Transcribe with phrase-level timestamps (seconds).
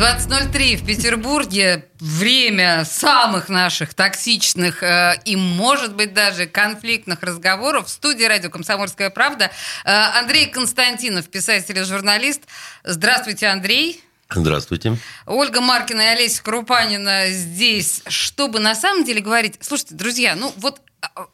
[0.00, 1.84] 20.03 в Петербурге.
[1.98, 7.88] Время самых наших токсичных э, и, может быть, даже конфликтных разговоров.
[7.88, 9.50] В студии радио «Комсомольская правда»
[9.84, 12.44] э, Андрей Константинов, писатель и журналист.
[12.82, 14.02] Здравствуйте, Андрей.
[14.30, 14.96] Здравствуйте.
[15.26, 19.56] Ольга Маркина и Олеся Крупанина здесь, чтобы на самом деле говорить...
[19.60, 20.80] Слушайте, друзья, ну вот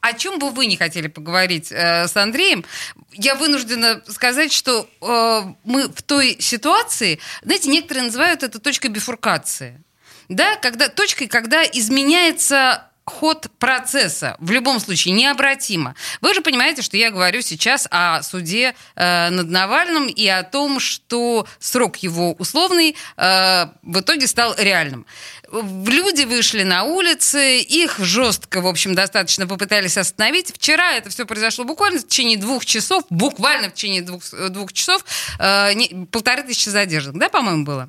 [0.01, 2.65] о чем бы вы не хотели поговорить э, с Андреем,
[3.13, 9.83] я вынуждена сказать, что э, мы в той ситуации, знаете, некоторые называют это точкой бифуркации.
[10.29, 15.95] Да, когда, точкой, когда изменяется ход процесса в любом случае необратимо.
[16.21, 20.81] Вы же понимаете, что я говорю сейчас о суде э, над Навальным и о том,
[20.81, 25.07] что срок его условный э, в итоге стал реальным.
[25.53, 30.53] Люди вышли на улицы, их жестко, в общем, достаточно попытались остановить.
[30.53, 35.05] Вчера это все произошло буквально в течение двух часов, буквально в течение двух, двух часов,
[35.39, 37.89] э, не, полторы тысячи задержанных, да, по-моему, было?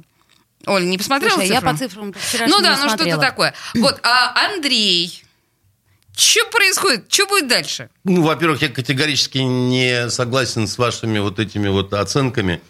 [0.66, 1.66] Оля, не посмотрела Слушай, цифру?
[1.66, 2.13] я по цифрам
[2.47, 3.53] Ну да, ну что-то такое.
[3.75, 5.23] Вот, а Андрей,
[6.16, 7.05] что происходит?
[7.13, 7.89] Что будет дальше?
[8.03, 12.61] Ну, во-первых, я категорически не согласен с вашими вот этими вот оценками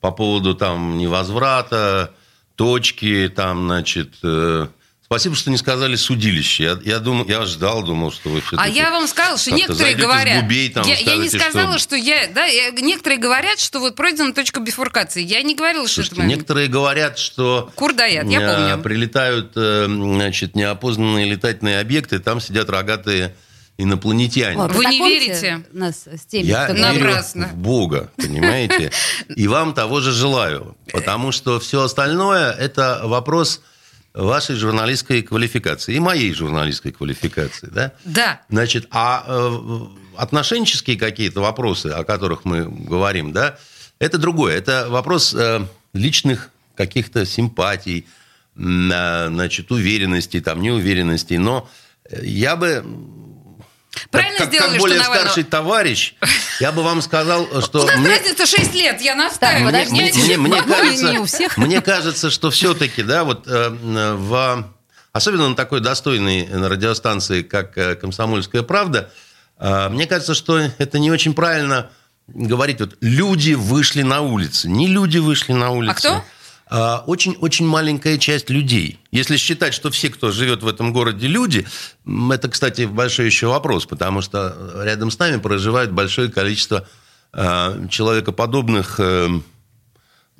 [0.00, 2.14] по поводу там невозврата,
[2.56, 4.14] точки, там, значит...
[5.12, 6.62] Спасибо, что не сказали судилище.
[6.62, 10.44] Я, я, думал, я ждал, думал, что вы А я вам сказала, что некоторые говорят...
[10.44, 11.88] Губей, там, я, я не скажете, сказала, что...
[11.88, 12.28] что, я...
[12.32, 15.20] Да, я- некоторые говорят, что вот пройдена точка бифуркации.
[15.20, 16.36] Я не говорила, что Слушайте, это момент.
[16.36, 18.82] некоторые говорят, что Курдаят, я э, помню.
[18.84, 23.34] прилетают э, значит, неопознанные летательные объекты, там сидят рогатые
[23.78, 24.58] инопланетяне.
[24.58, 25.64] Вот, Вы не верите?
[25.72, 27.48] Нас с теми, Я кто верю Напрасно.
[27.48, 28.92] в Бога, понимаете?
[29.34, 30.76] И вам того же желаю.
[30.92, 33.60] Потому что все остальное– это вопрос
[34.14, 37.68] вашей журналистской квалификации и моей журналистской квалификации.
[37.70, 37.92] Да?
[38.04, 38.40] Да.
[38.48, 39.80] Значит, а э,
[40.16, 43.58] отношенческие какие-то вопросы, о которых мы говорим, да,
[43.98, 44.56] это другое.
[44.56, 45.60] Это вопрос э,
[45.92, 48.06] личных каких-то симпатий,
[48.56, 51.38] э, значит, уверенностей, там, неуверенностей.
[51.38, 51.68] Но
[52.22, 52.84] я бы
[54.10, 56.14] Правильно как, сделали, как более что Навального- старший товарищ,
[56.60, 59.70] я бы вам сказал, что У нас мне, разница 6 лет, я настаиваю.
[59.70, 61.56] Мне, Знаете, мне- мне кажется, не у всех.
[61.56, 64.64] мне кажется, что все-таки, да, вот э, э, в
[65.12, 69.10] особенно на такой достойной радиостанции, как э, «Комсомольская правда»,
[69.58, 71.90] э, мне кажется, что это не очень правильно
[72.28, 74.68] говорить, вот люди вышли на улицы.
[74.68, 75.96] Не люди вышли на улицы.
[75.96, 76.24] кто?
[76.70, 78.98] А, Очень-очень маленькая часть людей.
[79.10, 81.66] Если считать, что все, кто живет в этом городе, люди,
[82.06, 86.86] это, кстати, большой еще вопрос, потому что рядом с нами проживает большое количество
[87.32, 89.28] а, человекоподобных, э,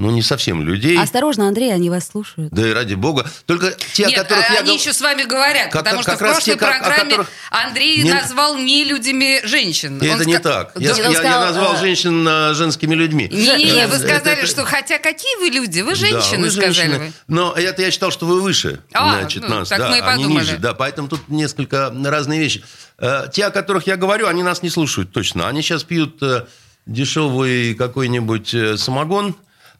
[0.00, 0.98] ну, не совсем людей.
[0.98, 2.52] Осторожно, Андрей, они вас слушают.
[2.52, 3.30] Да и ради бога.
[3.46, 6.14] Только те, Нет, о которых а я они еще с вами говорят, Как- потому как
[6.14, 9.98] что в раз прошлой те, как- программе которых- Андрей Не- назвал нелюдями женщин.
[9.98, 10.72] И Он это не ска- так.
[10.74, 13.28] Да- Я, я- я сказал, назвал э, женщин а, женскими людьми.
[13.30, 16.72] Не-не-не, вы Это- сказали, это- что хотя какие вы люди, вы Да, женщины, вы сказали
[16.72, 16.98] женщины.
[16.98, 17.12] вы.
[17.28, 19.68] Но это я считал, что вы выше, А, значит, ну, нас.
[19.68, 20.44] так да, мы и они подумали.
[20.44, 20.56] ниже.
[20.58, 22.64] Да, поэтому тут несколько разные вещи.
[22.98, 25.46] Э, Те, о которых я говорю, они нас не слушают точно.
[25.48, 26.46] Они сейчас пьют э,
[26.86, 29.32] дешевый какой-нибудь э, самогон, э,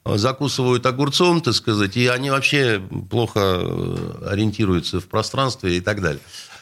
[0.05, 6.21] закусывают огурцом, так сказать, и они вообще плохо э, ориентируются в пространстве и так далее.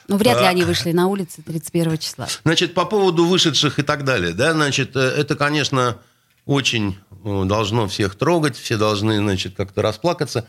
[0.09, 0.49] Ну, вряд ли А.
[0.49, 2.29] они вышли на улицы 31 числа.
[2.45, 5.99] Значит, по поводу вышедших и так далее, да, значит, э, это, конечно,
[6.47, 10.47] очень э, должно всех трогать, все должны, значит, как-то расплакаться.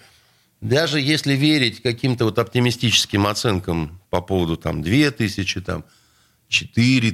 [0.62, 5.86] Даже если верить каким-то вот оптимистическим оценкам по поводу там 2 тысячи, там
[6.48, 7.12] 4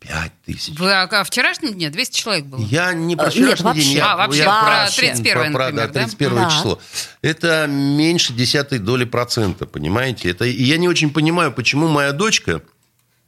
[0.00, 0.78] 5 тысяч.
[0.78, 2.60] Вы о, о вчерашнем дне 200 человек было.
[2.64, 5.00] Я не про Э, вчерашний нет, день, я, А, вообще, я про вообще.
[5.02, 5.92] 31 про- например, да, да?
[5.92, 6.50] 31 Да.
[6.50, 6.80] число.
[7.22, 10.30] Это меньше десятой доли процента, понимаете?
[10.30, 12.62] Это, и я не очень понимаю, почему моя дочка,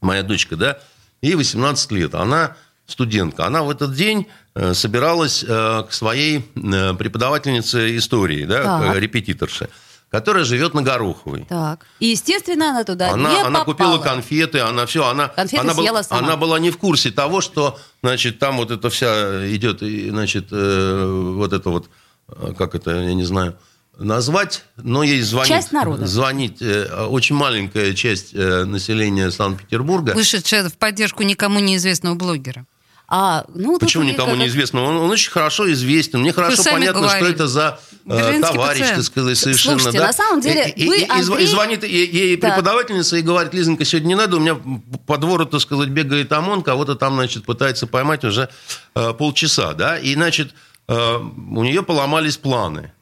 [0.00, 0.78] моя дочка, да,
[1.20, 2.56] ей 18 лет, она
[2.86, 8.98] студентка, она в этот день э, собиралась э, к своей э, преподавательнице истории, да, к
[8.98, 9.68] репетиторше,
[10.12, 11.46] которая живет на Гороховой.
[11.48, 11.86] Так.
[11.98, 13.64] И, естественно, она туда не Она, она попала.
[13.64, 16.20] купила конфеты, она все, она, Конфеты она, съела сама.
[16.20, 20.48] она была не в курсе того, что, значит, там вот это вся идет, и, значит,
[20.52, 21.88] э, вот это вот,
[22.28, 23.56] э, как это, я не знаю,
[23.98, 25.48] назвать, но ей звонит.
[25.48, 26.06] Часть народа.
[26.06, 30.12] Звонит э, очень маленькая часть э, населения Санкт-Петербурга.
[30.12, 32.66] Вышедшая в поддержку никому неизвестного блогера.
[33.08, 34.82] А, ну, Почему никому как- неизвестно?
[34.82, 36.20] Он, он очень хорошо известен.
[36.20, 37.24] Мне хорошо понятно, говорили.
[37.24, 38.96] что это за э, Берлинский товарищ, пациент.
[38.96, 39.78] так сказать, совершенно.
[39.78, 40.06] Слушайте, да.
[40.06, 42.54] на самом деле и, вы, и- Андрей- и звонит ей, Так.
[42.56, 44.58] преподавательница и говорит, Лизонька, сегодня не надо, у меня
[45.06, 48.48] по двору, так сказать, бегает ОМОН, кого-то там, значит, пытается поймать уже
[48.94, 50.52] э, полчаса, да, и, значит,
[50.88, 52.92] э, у нее поломались планы.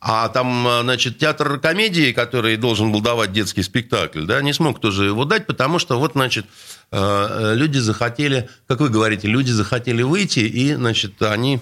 [0.00, 4.80] А там, э, значит, театр комедии, который должен был давать детский спектакль, да, не смог
[4.80, 6.46] тоже его дать, потому что вот, значит,
[6.92, 11.60] э, люди захотели, как вы говорите, люди захотели выйти, и, значит, они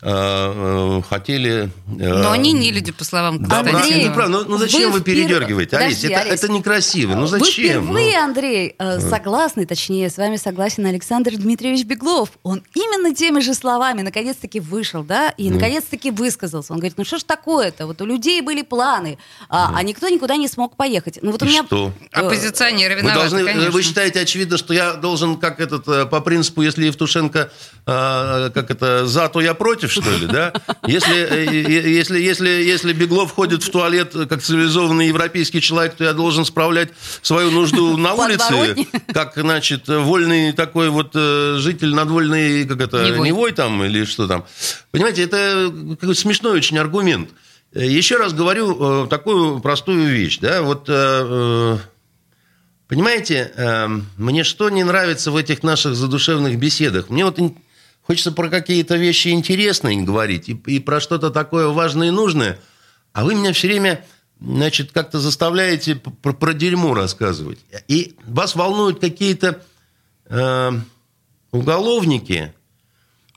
[0.00, 1.70] хотели...
[1.98, 4.28] Э, Но они не люди, по словам да, Андрей, не прав.
[4.28, 5.76] Ну, ну зачем вы, вы передергиваете?
[5.76, 7.14] Подожди, Олесь, это, это некрасиво.
[7.14, 7.80] Ну зачем?
[7.80, 8.24] Вы впервые, ну...
[8.24, 12.30] Андрей, согласны, точнее, с вами согласен Александр Дмитриевич Беглов.
[12.44, 15.54] Он именно теми же словами наконец-таки вышел, да, и mm.
[15.54, 16.72] наконец-таки высказался.
[16.72, 17.86] Он говорит, ну что ж такое-то?
[17.88, 19.18] Вот у людей были планы,
[19.48, 19.74] а, mm.
[19.76, 21.18] а никто никуда не смог поехать.
[21.22, 21.64] Ну вот и у меня...
[21.64, 21.92] что?
[22.12, 23.70] Оппозиционеры виноваты, вы, должны, конечно.
[23.72, 27.50] вы считаете, очевидно, что я должен, как этот, по принципу, если Евтушенко,
[27.84, 30.52] как это, за, то я против, против, что ли, да?
[30.86, 36.12] Если, э, если, если, если Беглов ходит в туалет как цивилизованный европейский человек, то я
[36.12, 36.90] должен справлять
[37.22, 43.28] свою нужду на улице, как, значит, вольный такой вот э, житель надвольный, как это, Невой,
[43.28, 44.44] Невой там или что там.
[44.90, 45.72] Понимаете, это
[46.14, 47.30] смешной очень аргумент.
[47.74, 50.88] Еще раз говорю э, такую простую вещь, да, вот...
[52.88, 53.52] Понимаете,
[54.16, 57.10] мне что не нравится в этих наших задушевных беседах?
[57.10, 57.38] Мне вот
[58.08, 62.58] Хочется про какие-то вещи интересные говорить и, и про что-то такое важное и нужное.
[63.12, 64.02] А вы меня все время,
[64.40, 67.58] значит, как-то заставляете про, про дерьмо рассказывать.
[67.86, 69.62] И вас волнуют какие-то
[70.24, 70.70] э,
[71.52, 72.54] уголовники,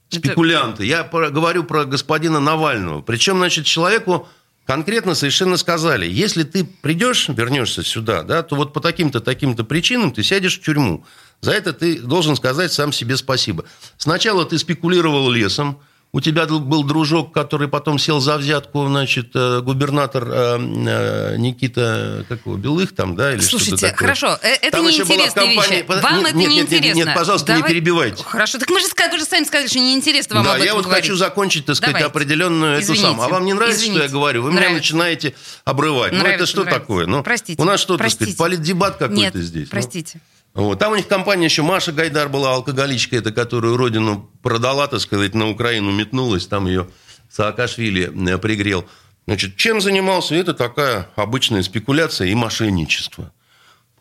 [0.07, 0.85] спекулянты.
[0.85, 3.01] Я про, говорю про господина Навального.
[3.01, 4.29] Причем, значит, человеку
[4.65, 10.13] конкретно совершенно сказали, если ты придешь, вернешься сюда, да, то вот по таким-то, таким-то причинам
[10.13, 11.03] ты сядешь в тюрьму.
[11.41, 13.65] За это ты должен сказать сам себе спасибо.
[13.97, 15.81] Сначала ты спекулировал лесом,
[16.13, 22.25] у тебя был дружок, который потом сел за взятку, значит, э, губернатор э, э, Никита,
[22.27, 24.07] как его, Белых там, да, или Слушайте, что-то такое.
[24.07, 25.85] хорошо, это там неинтересные вещи.
[25.87, 26.97] Вам нет, это нет, не нет, интересно.
[26.97, 27.61] Нет, нет, пожалуйста, Давай...
[27.61, 28.23] не перебивайте.
[28.25, 30.73] Хорошо, так мы же, вы же сами сказали, что неинтересно вам да, об этом я
[30.75, 31.05] вот говорить.
[31.05, 32.09] хочу закончить, так сказать, Давайте.
[32.09, 32.93] определенную Извините.
[32.93, 33.25] эту самую.
[33.25, 33.99] А вам не нравится, Извините.
[33.99, 34.41] что я говорю?
[34.41, 34.69] Вы нравится.
[34.69, 35.33] меня начинаете
[35.63, 36.11] обрывать.
[36.11, 36.79] Нравится, ну, это что нравится.
[36.81, 37.05] такое?
[37.05, 37.61] Ну, Простите.
[37.61, 38.25] У нас что, простите.
[38.25, 39.69] так сказать, политдебат какой-то Нет, здесь?
[39.71, 40.19] Ну.
[40.53, 40.79] Вот.
[40.79, 45.33] Там у них компания еще Маша Гайдар была, алкоголичка, это которую родину продала, так сказать,
[45.33, 46.87] на Украину метнулась, там ее
[47.29, 48.85] Саакашвили э, пригрел.
[49.27, 50.35] Значит, чем занимался?
[50.35, 53.31] Это такая обычная спекуляция и мошенничество.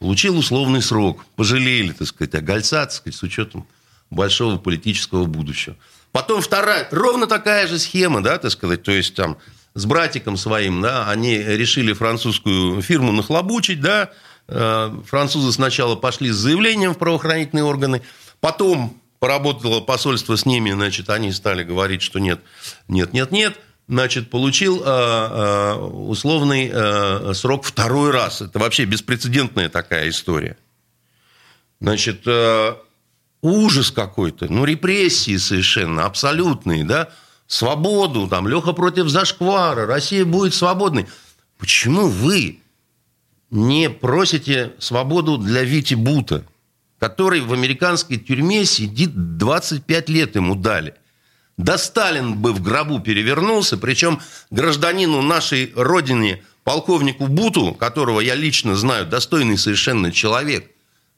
[0.00, 1.25] Получил условный срок.
[1.37, 3.67] Пожалели, так сказать, огольца, так сказать, с учетом
[4.11, 5.76] большого политического будущего.
[6.11, 9.38] Потом вторая, ровно такая же схема, да, так сказать, то есть там
[9.75, 14.11] с братиком своим, да, они решили французскую фирму нахлобучить, да,
[15.06, 18.02] французы сначала пошли с заявлением в правоохранительные органы,
[18.41, 22.41] потом поработало посольство с ними, значит, они стали говорить, что нет,
[22.88, 28.41] нет, нет, нет, значит, получил э, э, условный срок второй раз.
[28.41, 30.56] Это вообще беспрецедентная такая история.
[31.81, 32.26] Значит,
[33.43, 37.08] ужас какой-то, ну, репрессии совершенно, абсолютные, да,
[37.47, 41.06] свободу, там, Леха против зашквара, Россия будет свободной.
[41.58, 42.61] Почему вы
[43.50, 46.44] не просите свободу для Вити Бута,
[46.99, 50.94] который в американской тюрьме сидит 25 лет ему дали.
[51.56, 54.20] Да Сталин бы в гробу перевернулся, причем
[54.50, 60.70] гражданину нашей родины, полковнику Буту, которого я лично знаю, достойный совершенно человек,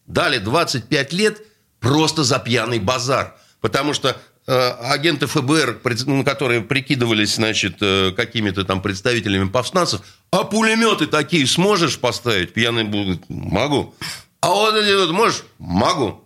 [0.06, 1.42] дали 25 лет
[1.78, 3.36] просто за пьяный базар.
[3.60, 10.00] Потому что Э, агенты ФБР, ну, которые прикидывались, значит, э, какими-то там представителями повстанцев,
[10.32, 12.54] а пулеметы такие сможешь поставить?
[12.54, 13.94] Пьяный будет, могу.
[14.40, 15.44] А вот эти вот можешь?
[15.58, 16.24] Могу.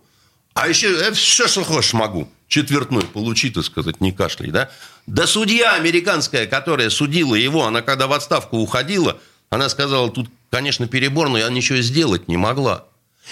[0.53, 2.27] А еще это все, что хочешь, могу.
[2.47, 4.71] Четвертной получи, так сказать, не кашляй, да?
[5.05, 10.87] Да судья американская, которая судила его, она когда в отставку уходила, она сказала, тут, конечно,
[10.87, 12.85] перебор, но я ничего сделать не могла.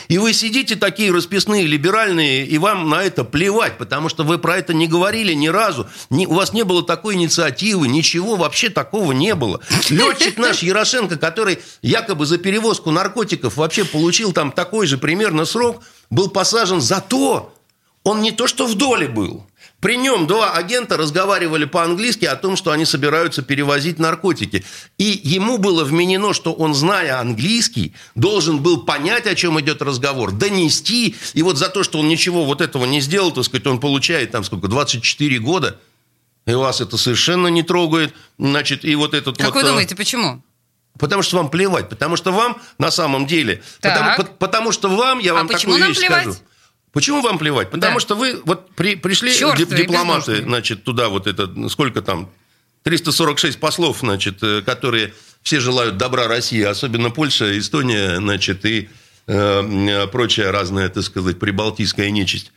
[0.07, 4.57] И вы сидите такие расписные, либеральные, и вам на это плевать, потому что вы про
[4.57, 5.87] это не говорили ни разу.
[6.09, 9.61] Ни, у вас не было такой инициативы, ничего вообще такого не было.
[9.89, 15.83] Летчик наш Ярошенко, который якобы за перевозку наркотиков вообще получил там такой же примерно срок,
[16.09, 17.53] был посажен за то,
[18.03, 19.45] он не то что в доле был,
[19.85, 24.65] при нем два агента разговаривали по-английски о том, что они собираются перевозить наркотики.
[24.97, 30.31] И ему было вменено, что он, зная английский, должен был понять, о чем идет разговор,
[30.31, 31.15] донести.
[31.35, 34.31] И вот за то, что он ничего вот этого не сделал, так сказать, он получает
[34.31, 35.79] там сколько, 24 года.
[36.47, 38.11] И вас это совершенно не трогает.
[38.39, 39.61] Значит, и вот этот как вот...
[39.61, 40.41] вы думаете, почему?
[40.97, 41.89] Потому что вам плевать.
[41.89, 43.61] Потому что вам на самом деле...
[43.81, 46.23] Потому, потому что вам, я а вам почему такую нам вещь плевать?
[46.23, 46.39] скажу.
[46.95, 47.69] Почему вам плевать?
[47.71, 47.99] Потому Да.
[47.99, 50.41] что вы вот при, пришли дип- дипломаты, бездушные.
[50.43, 52.29] значит, туда вот это, ну, сколько там,
[52.83, 58.87] 346 послов, значит, э, которые все желают добра России, особенно Польша, Эстония, значит, и
[59.27, 62.53] э, э, прочая разная, так сказать, прибалтийская нечисть.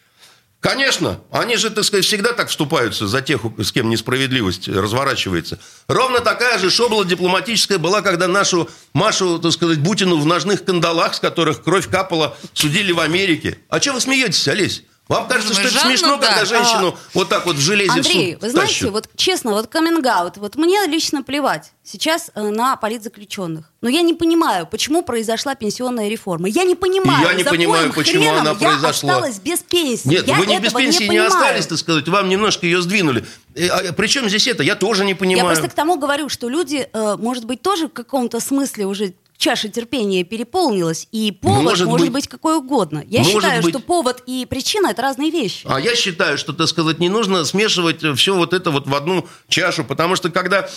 [0.60, 5.60] Конечно, они же, так сказать, всегда так вступаются за тех, с кем несправедливость разворачивается.
[5.86, 11.14] Ровно такая же шобла дипломатическая была, когда нашу Машу, так сказать, Бутину в ножных кандалах,
[11.14, 13.58] с которых кровь капала, судили в Америке.
[13.68, 14.82] А что вы смеетесь, Олесь?
[15.08, 16.26] Вам кажется, что это Жанну, смешно, да.
[16.26, 18.90] когда женщину вот так вот в железе Андрей, в суд вы знаете, тащат?
[18.90, 23.72] вот честно, вот каминг вот мне лично плевать сейчас э, на политзаключенных.
[23.80, 26.48] Но я не понимаю, почему произошла пенсионная реформа.
[26.48, 29.14] Я не понимаю, я не понимаю, почему она я произошла.
[29.14, 30.08] осталась без пенсии.
[30.08, 31.28] Нет, я вы не без пенсии не, понимаю.
[31.28, 33.24] остались, так сказать, вам немножко ее сдвинули.
[33.54, 34.62] Э, а Причем здесь это?
[34.62, 35.46] Я тоже не Я понимаю.
[35.46, 39.68] просто к тому говорю, что люди, э, может быть, тоже в каком-то смысле уже чаша
[39.68, 42.12] терпения переполнилась, и повод Может может, быть.
[42.12, 43.04] быть, какой угодно.
[43.06, 43.70] Я считаю, быть.
[43.70, 45.64] что повод и причина это разные вещи.
[45.64, 49.26] А я считаю, что, так сказать, не нужно смешивать все вот это вот в одну
[49.48, 50.68] чашу, потому что когда,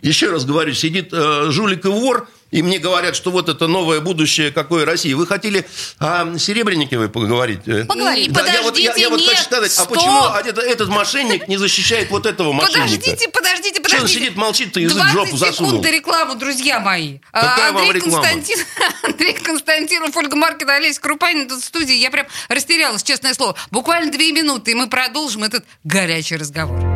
[0.00, 4.00] еще раз говорю, сидит э, жулик и вор, и мне говорят, что вот это новое
[4.00, 5.12] будущее какой России.
[5.14, 5.66] Вы хотели
[5.98, 7.60] о Серебренниковой поговорить?
[7.66, 7.84] э?
[7.84, 8.32] Поговорим.
[8.32, 10.36] Да, я вот, я, я вот Подождите, хочу сказать, а нет, почему стоп.
[10.46, 12.80] этот, этот мошенник не защищает вот этого мошенника?
[12.80, 14.20] Подождите, подождите, Что он подождите.
[14.20, 15.70] сидит, молчит, ты язык в 20 жопу засунул?
[15.72, 17.18] секунд до рекламы, друзья мои.
[17.32, 18.22] А, Какая вам Андрей, реклама?
[18.22, 18.58] Константин,
[19.02, 21.94] Андрей Константинов, Ольга Маркина, Олеся Крупанин тут в студии.
[21.94, 23.56] Я прям растерялась, честное слово.
[23.70, 26.95] Буквально две минуты, и мы продолжим этот горячий разговор.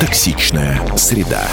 [0.00, 1.48] Токсичная среда.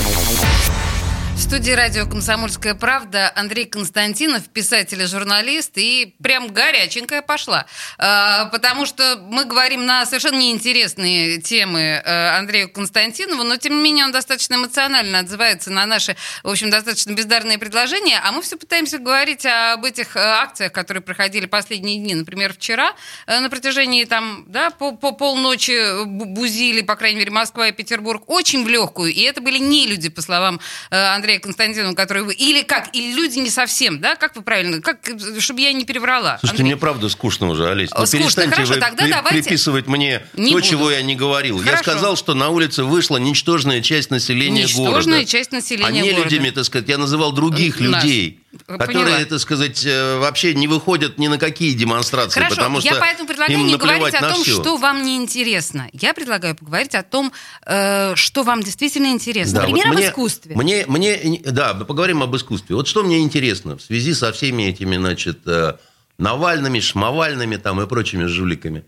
[1.46, 7.68] Студии радио «Комсомольская правда» Андрей Константинов, писатель и журналист, и прям горяченькая пошла.
[8.00, 13.84] А, Потому что мы говорим на совершенно неинтересные темы э, Андрею Константинову, но тем не
[13.84, 18.58] менее он достаточно эмоционально отзывается на наши, в общем, достаточно бездарные предложения, а мы все
[18.58, 22.16] пытаемся говорить об этих э, акциях, которые проходили последние дни.
[22.16, 22.94] Например, вчера
[23.28, 27.72] э, на протяжении там, да, по, по полночи бу- бузили, по крайней мере, Москва и
[27.72, 30.60] Петербург, очень в легкую, и это были не люди, по словам
[30.90, 30.96] э,
[31.36, 32.34] Андрея Константинова, которые вы...
[32.34, 32.90] Или как?
[32.96, 34.16] Или люди не совсем, да?
[34.16, 34.82] Как вы правильно?
[34.82, 35.00] Как,
[35.40, 36.38] чтобы я не переврала.
[36.40, 36.74] Слушайте, Андрей?
[36.74, 37.90] мне правда скучно уже, Олесь.
[37.92, 38.20] Ну, Скучно.
[38.20, 40.68] перестаньте Хорошо, вы тогда при- давайте- приписывать мне Не то, буду.
[40.68, 41.60] чего я не говорил.
[41.60, 41.84] Я Хорошо.
[41.84, 45.26] сказал, что на улице вышла ничтожная часть населения Ничтожная города.
[45.26, 46.30] часть населения а не города.
[46.30, 48.04] людьми, так сказать, я называл других Нас.
[48.04, 48.86] людей, Поняла.
[48.86, 53.00] которые, так сказать, э, вообще не выходят ни на какие демонстрации, Хорошо, потому что я
[53.00, 54.62] поэтому предлагаю не говорить о том, всё.
[54.62, 55.90] что вам не интересно.
[55.94, 57.32] Я предлагаю поговорить о том,
[57.66, 59.56] э, что вам действительно интересно.
[59.56, 60.56] Да, Например, вот об мне- искусстве.
[60.56, 62.76] Мне, мне, да, поговорим об искусстве.
[62.76, 65.76] Вот что мне интересно в связи со всеми этими, значит, э,
[66.18, 68.86] Навальными, Шмовальными там и прочими жуликами.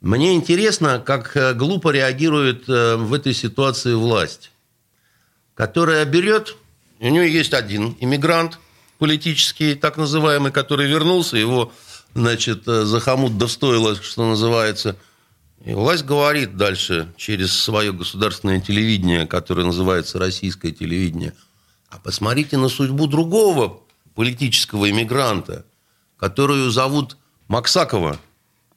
[0.00, 4.50] Мне интересно, как глупо реагирует в этой ситуации власть,
[5.54, 6.56] которая берет,
[7.00, 8.58] у нее есть один иммигрант
[9.04, 11.70] политический, так называемый, который вернулся, его,
[12.14, 14.96] значит, э, за хомут да стоило, что называется.
[15.62, 21.34] И власть говорит дальше через свое государственное телевидение, которое называется российское телевидение,
[21.90, 23.80] а посмотрите на судьбу другого
[24.14, 25.66] политического иммигранта,
[26.16, 27.18] которую зовут
[27.48, 28.18] Максакова,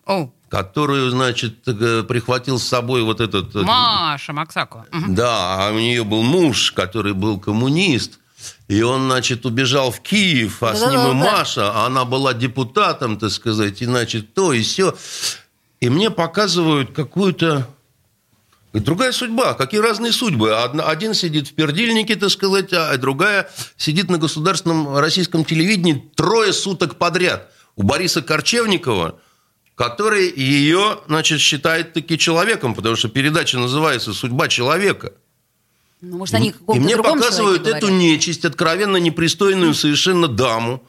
[0.06, 3.56] О, которую, значит, прихватил с собой вот этот...
[3.56, 4.88] э, Маша Максакова.
[5.08, 8.20] Да, а у нее был муж, который был коммунист.
[8.68, 11.14] И он, значит, убежал в Киев, а с ним и Да-да-да.
[11.14, 14.96] Маша, а она была депутатом, так сказать, и, значит, то и все.
[15.80, 17.68] И мне показывают какую-то
[18.74, 20.56] другая судьба, какие разные судьбы.
[20.62, 26.54] Одна- Один сидит в пердильнике, так сказать, а другая сидит на государственном российском телевидении трое
[26.54, 27.52] суток подряд.
[27.76, 29.20] У Бориса Корчевникова,
[29.76, 35.14] который ее, значит, считает таки человеком, потому что передача называется «Судьба человека».
[36.02, 40.84] Ну, может, они о И мне показывают эту нечисть, откровенно непристойную совершенно даму,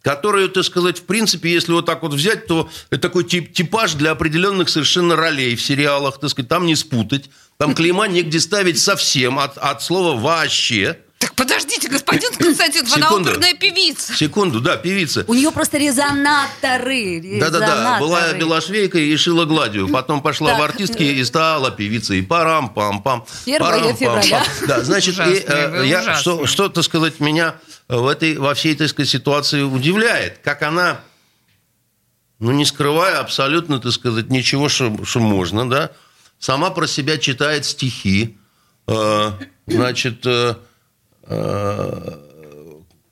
[0.00, 3.94] которую, так сказать, в принципе, если вот так вот взять, то это такой тип, типаж
[3.94, 7.30] для определенных совершенно ролей в сериалах, так сказать, там не спутать.
[7.56, 10.98] Там клейма негде ставить совсем, от, от слова «вообще».
[11.24, 14.14] Так подождите, господин Константинов, она оперная певица.
[14.14, 15.24] Секунду, да, певица.
[15.26, 17.38] У нее просто резонаторы.
[17.40, 19.88] Да-да-да, была белошвейкой и шила гладью.
[19.88, 20.60] Потом пошла Так.
[20.60, 22.22] в артистки и стала певицей.
[22.22, 23.24] Парам-пам-пам.
[23.46, 23.96] Первое парам-пам-пам.
[23.96, 24.44] февраля.
[24.68, 27.54] Да, значит, и, Ужасные э, вы, я, что, что, так сказать, меня
[27.88, 30.40] в этой, во всей этой сказать, ситуации удивляет.
[30.44, 31.00] Как она,
[32.38, 35.90] ну, не скрывая абсолютно, так сказать, ничего, что, что можно, да,
[36.38, 38.36] сама про себя читает стихи.
[38.86, 39.32] Э,
[39.66, 40.54] значит, э, э,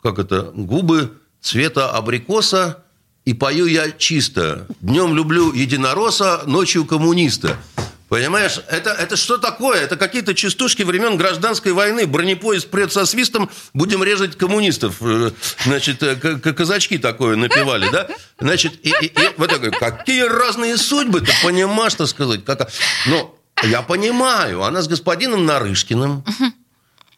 [0.03, 2.85] как это, губы цвета абрикоса
[3.25, 4.67] и пою я чисто.
[4.81, 7.57] Днем люблю единоросса, ночью коммуниста.
[8.09, 9.81] Понимаешь, это, это что такое?
[9.81, 12.07] Это какие-то частушки времен гражданской войны.
[12.07, 14.97] Бронепоезд прет со свистом, будем резать коммунистов.
[15.01, 15.31] Э,
[15.65, 18.09] Значит, э, казачки такое напевали, да?
[18.39, 22.45] Значит, и, и- и вот такое, какие разные судьбы, ты понимаешь, что сказать?
[22.45, 22.71] Как...
[23.07, 26.23] Ну, я понимаю, она с господином Нарышкиным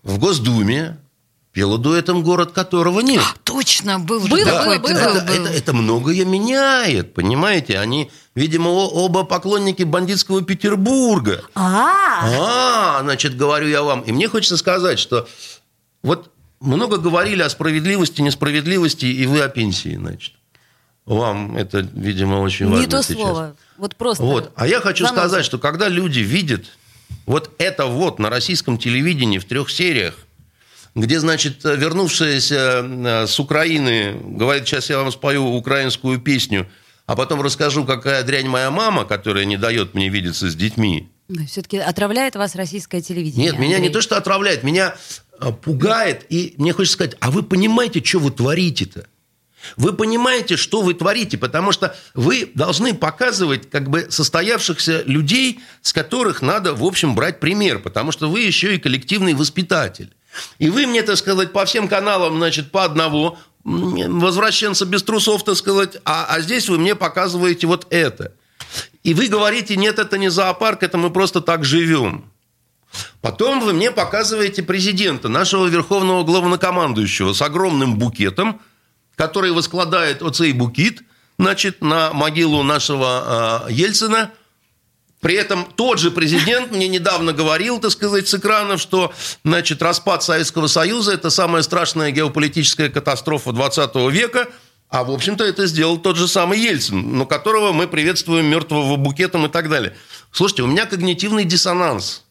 [0.04, 0.98] в Госдуме
[1.52, 3.22] пела дуэтом «Город которого нет».
[3.44, 4.98] Точно, был же Было, такой, было, было.
[5.12, 5.34] был, Это, был.
[5.46, 7.78] это- это многое меняет, понимаете?
[7.78, 11.42] Они, видимо, оба поклонники бандитского Петербурга.
[11.54, 14.00] А, А, значит, говорю я вам.
[14.02, 15.28] И мне хочется сказать, что
[16.02, 16.30] вот
[16.60, 20.34] много говорили о справедливости, несправедливости, и вы о пенсии, значит.
[21.06, 23.16] Вам это, видимо, очень важно не то сейчас.
[23.16, 23.54] слово.
[23.76, 24.24] Вот просто.
[24.24, 24.52] Вот.
[24.56, 26.64] А я хочу сказать, что когда люди видят
[27.26, 30.14] вот это вот на российском телевидении в трех сериях,
[30.94, 36.68] где, значит, вернувшаяся э, с Украины говорит, сейчас я вам спою украинскую песню,
[37.06, 41.08] а потом расскажу, какая дрянь моя мама, которая не дает мне видеться с детьми.
[41.46, 43.50] Все-таки отравляет вас российское телевидение.
[43.50, 43.92] Нет, меня не Андрей.
[43.92, 44.94] то, что отравляет, меня
[45.40, 49.06] э, пугает, и мне хочется сказать, а вы понимаете, что вы творите-то?
[49.76, 55.92] Вы понимаете, что вы творите, потому что вы должны показывать как бы состоявшихся людей, с
[55.92, 60.12] которых надо, в общем, брать пример, потому что вы еще и коллективный воспитатель.
[60.58, 65.56] И вы мне, так сказать, по всем каналам, значит, по одного, возвращенца без трусов, так
[65.56, 68.32] сказать, а, а здесь вы мне показываете вот это.
[69.02, 72.30] И вы говорите, нет, это не зоопарк, это мы просто так живем.
[73.20, 78.60] Потом вы мне показываете президента, нашего верховного главнокомандующего, с огромным букетом,
[79.16, 81.02] который воскладает оцей букет,
[81.38, 84.30] значит, на могилу нашего э, Ельцина.
[85.20, 89.12] При этом тот же президент мне недавно говорил, так сказать, с экранов, что,
[89.44, 94.48] значит, распад Советского Союза– это самая страшная геополитическая катастрофа 20 века,
[94.90, 99.46] а, в общем-то, это сделал тот же самый Ельцин, но которого мы приветствуем мертвого букетом
[99.46, 99.96] и так далее.
[100.30, 102.23] Слушайте, у меня когнитивный диссонанс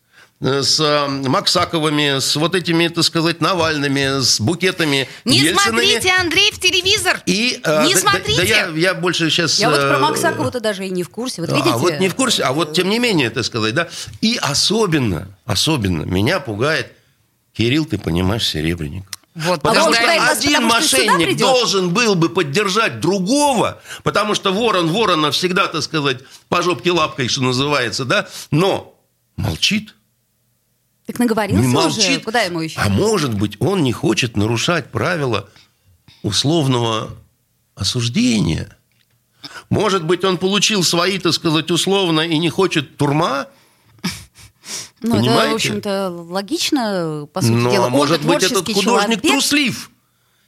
[0.44, 5.70] с э, Максаковыми, с вот этими, так сказать, Навальными, с букетами Не Ельцинами.
[5.70, 7.22] смотрите, Андрей, в телевизор.
[7.26, 8.38] И, э, Не да- да- смотрите.
[8.42, 9.60] Да, я, я больше сейчас...
[9.60, 11.42] Я вот про э, Максакову-то даже и не в курсе.
[11.42, 11.70] Вот видите?
[11.74, 13.88] а вот не в курсе, а вот тем не менее, так сказать, да.
[14.22, 16.92] И особенно, особенно меня пугает
[17.54, 19.10] Кирилл, ты понимаешь, Серебренников.
[19.36, 21.40] Вот, А Потому он что вас, один потому что мошенник придет?
[21.40, 26.18] должен был бы поддержать другого, потому что ворон ворона всегда, так сказать,
[26.50, 28.94] по жопке лапкой, что называется, да, но
[29.38, 29.96] молчит.
[31.06, 31.76] Так наговорился Не уже?
[31.76, 32.24] молчит.
[32.24, 32.80] Куда ему еще?
[32.80, 35.50] А может быть, он не хочет нарушать правила
[36.22, 37.10] условного
[37.76, 38.76] осуждения.
[39.70, 43.48] Может быть, он получил свои, так сказать, условно и не хочет турма.
[45.02, 45.52] ну, это, понимаете?
[45.52, 47.88] в общем-то, логично, по сути Но дела.
[47.88, 49.22] а может быть, этот художник человек.
[49.22, 49.90] труслив.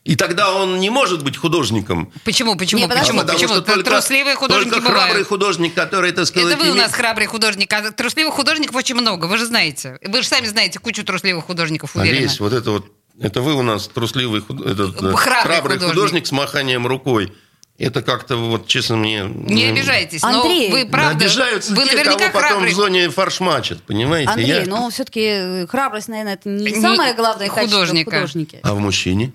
[0.06, 2.12] И тогда он не может быть художником.
[2.24, 3.08] Почему, почему, Не, подожди.
[3.08, 3.54] почему, потому почему?
[3.56, 5.28] что только, Трусливые художники только храбрый бывают.
[5.28, 9.26] художник, который, так сказать, Это вы у нас храбрый художник, а трусливых художников очень много,
[9.26, 9.98] вы же знаете.
[10.06, 12.20] Вы же сами знаете кучу трусливых художников, уверена.
[12.20, 12.86] Олесь, вот это вот,
[13.20, 15.90] это вы у нас трусливый этот, э, Храбрый храбрый, художник.
[15.90, 16.28] художник.
[16.28, 17.34] с маханием рукой.
[17.80, 19.24] Это как-то вот, честно, мне...
[19.28, 20.70] Не обижайтесь, Андрей.
[20.70, 24.30] но вы правда, Обижаются вы те, наверняка кого потом храбрый в зоне фаршмачат, понимаете?
[24.30, 28.60] Андрей, Я- но все-таки храбрость, наверное, это не, Не самое главное качество в художника.
[28.62, 29.34] А в мужчине?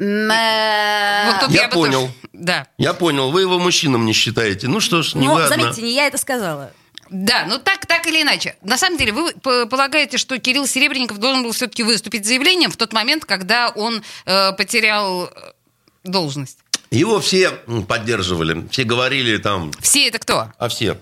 [0.00, 2.00] Вот тут Я бы понял.
[2.02, 2.66] тоже- Да.
[2.78, 4.66] Я понял, вы его мужчином не считаете.
[4.66, 6.72] Ну что ж, не Ну, заметьте, не я это сказала.
[7.10, 8.56] Да, ну так, так или иначе.
[8.62, 9.32] На самом деле, вы
[9.66, 14.02] полагаете, что Кирилл Серебренников должен был все-таки выступить с заявлением в тот момент, когда он
[14.26, 15.30] э, потерял э,
[16.04, 16.58] должность?
[16.92, 17.50] Его все
[17.88, 20.50] поддерживали, все говорили там, Все это кто?
[20.58, 20.98] а все.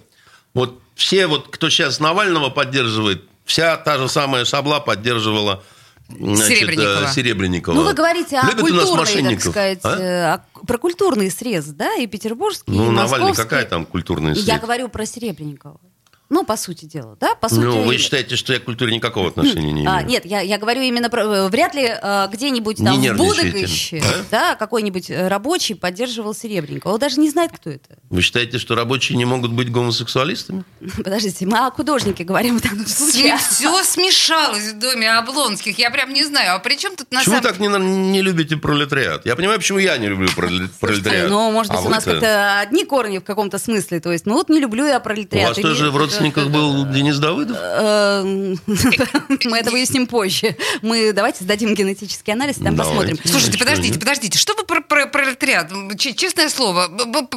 [0.54, 5.62] Вот все, вот, кто сейчас Навального поддерживает, вся та же самая Шабла поддерживала
[6.08, 7.04] значит, Серебренникова.
[7.04, 7.74] э, Серебренникова.
[7.74, 9.96] Ну, вы говорите о Любят у нас культурной, так сказать, а?
[9.98, 13.42] э, о- про культурный срез, да, и петербургский, Ну, и Навальный, московский.
[13.42, 14.60] какая там культурная Я срез?
[14.60, 15.80] говорю про Серебренникова.
[16.30, 17.34] Ну, по сути дела, да?
[17.36, 19.90] По сути, Ну, вы считаете, что я к культуре никакого отношения не имею?
[19.90, 21.22] А, нет, я, я говорю именно про...
[21.24, 24.24] э, Вряд ли э, где-нибудь Не там в нервничайте, Будагоще, а?
[24.30, 26.92] да, какой-нибудь э, рабочий поддерживал Серебренникова.
[26.92, 27.96] Он даже не знает, кто это.
[28.10, 30.64] Вы считаете, что рабочие не могут быть гомосексуалистами?
[30.96, 33.36] Подождите, мы о художнике говорим в данном случае.
[33.38, 35.78] Все смешалось в доме Облонских.
[35.78, 36.56] Я прям не знаю.
[36.56, 37.68] А при чем тут на Почему самом так не,
[38.10, 39.24] не любите пролетариат?
[39.24, 41.30] Я понимаю, почему я не люблю проле- пролетариат.
[41.30, 44.00] Ну, может быть, А у нас как-то одни корни в каком-то смысле.
[44.00, 45.48] То есть, ну вот не люблю я У пролетариат.
[45.48, 47.56] вас или тоже в это- родственниках был Денис Давыдов?
[47.60, 48.60] Эм,
[49.44, 50.56] Мы это выясним позже.
[50.82, 53.18] Мы давайте сдадим генетический анализ, там посмотрим.
[53.24, 54.38] Слушайте, подождите, подождите.
[54.38, 55.72] Что вы про, про пролетариат?
[55.98, 56.88] Честное слово.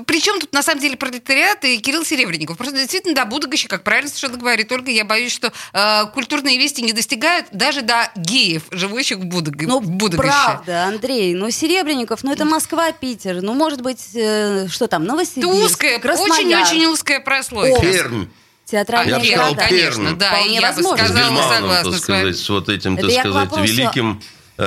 [0.06, 2.58] При чем тут на самом деле пролетариат и Кирилл Серебренников?
[2.58, 6.82] Просто действительно до будущего, как правильно совершенно говорит Ольга, я боюсь, что э, культурные вести
[6.82, 9.56] не достигают даже до геев, живущих в, Будог...
[9.62, 15.04] Ну, правда, Андрей, ну, Серебренников, ну, это Москва, Питер, ну, может быть, э, что там,
[15.04, 17.82] Это Новосибирск, узкая, Красноярск, очень-очень узкая прослойка.
[17.82, 18.26] Пермь.
[18.72, 22.70] Театральные Я сказал, конечно, да, и Вполне я бы сказала, согласна так сказать, с вот
[22.70, 24.22] этим, так сказать, вопросу- великим
[24.58, 24.64] э,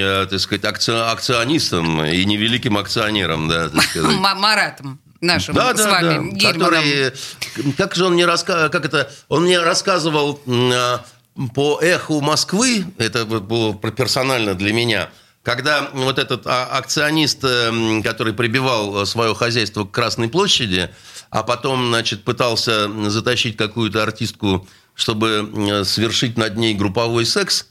[0.00, 4.16] э, так сказать, акци- акционистом и невеликим акционером, да, так сказать.
[4.18, 6.52] Маратом нашим Да, с да, вами, да.
[6.52, 7.12] Который,
[7.76, 11.04] как же он мне рассказывал, как это, он мне рассказывал а,
[11.54, 15.10] по эху Москвы, это вот было персонально для меня,
[15.42, 20.90] когда вот этот а, акционист, э, м, который прибивал свое хозяйство к Красной площади,
[21.30, 27.66] а потом, значит, пытался затащить какую-то артистку, чтобы м, совершить над ней групповой секс,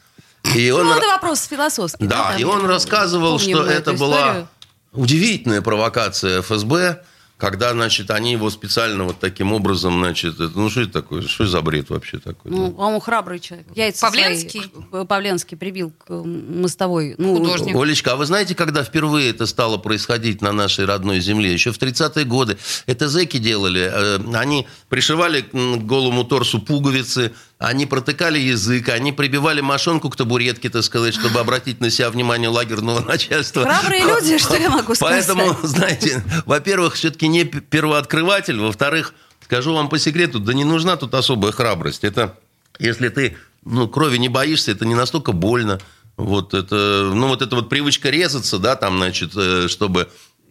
[0.55, 0.85] и он...
[0.87, 2.07] Ну, это вопрос философский.
[2.07, 4.47] да, там и он рассказывал, что это эту была историю.
[4.93, 7.03] удивительная провокация ФСБ,
[7.39, 11.61] когда, значит, они его специально вот таким образом, значит, ну что это такое, что за
[11.61, 12.51] бред вообще такой?
[12.51, 13.65] Ну, он храбрый человек.
[13.75, 14.63] Яйца Павленский?
[14.89, 17.15] свои, Павленский прибил к мостовой.
[17.17, 17.73] Ну, Художник.
[17.77, 21.53] Олечка, а вы знаете, когда впервые это стало происходить на нашей родной земле?
[21.53, 22.57] Еще в 30-е годы.
[22.87, 23.89] Это зэки делали.
[23.89, 30.69] Э, Они пришивали к голому торсу пуговицы, они протыкали язык, они прибивали мошонку к табуретке,
[30.69, 33.63] так сказать, чтобы обратить на себя внимание лагерного начальства.
[33.63, 35.27] Храбрые люди, что я могу сказать.
[35.27, 41.13] Поэтому, знаете, во-первых, все-таки не первооткрыватель, во-вторых, скажу вам по секрету, да не нужна тут
[41.13, 42.05] особая храбрость.
[42.05, 42.37] Это,
[42.79, 45.79] если ты ну, крови не боишься, это не настолько больно.
[46.15, 50.09] Вот это, ну, вот эта вот привычка резаться, да, там, значит, э, чтобы...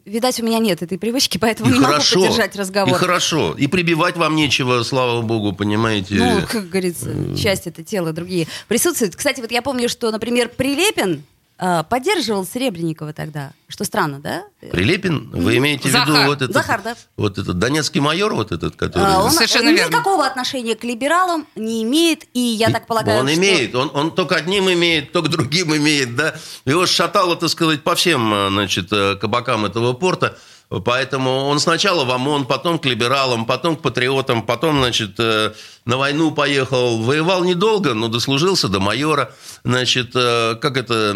[0.08, 2.94] Видать, у меня нет этой привычки, поэтому И не хорошо, могу поддержать и разговор.
[2.98, 3.54] хорошо.
[3.58, 6.14] И прибивать вам нечего, слава богу, понимаете.
[6.14, 9.16] Ну, как говорится, часть это тело, другие присутствуют.
[9.16, 11.22] Кстати, вот я помню, что, например, Прилепин
[11.58, 13.52] поддерживал Серебренникова тогда.
[13.68, 14.44] Что странно, да?
[14.70, 16.26] Прилепин, вы имеете в виду Захар.
[16.26, 16.52] вот этот...
[16.54, 16.96] Захар, да.
[17.16, 19.04] Вот этот донецкий майор, вот этот, который...
[19.04, 19.90] А, он Совершенно верно.
[19.90, 23.36] никакого отношения к либералам не имеет, и я так полагаю, Он что...
[23.36, 26.34] имеет, он, он то к одним имеет, то к другим имеет, да.
[26.64, 30.38] Его шатало, так сказать, по всем, э, значит, э, кабакам этого порта.
[30.68, 35.54] Поэтому он сначала в ОМОН, потом к либералам, потом к патриотам, потом, значит, э,
[35.86, 36.98] на войну поехал.
[36.98, 39.32] Воевал недолго, но дослужился до майора.
[39.64, 41.14] Значит, э, как это...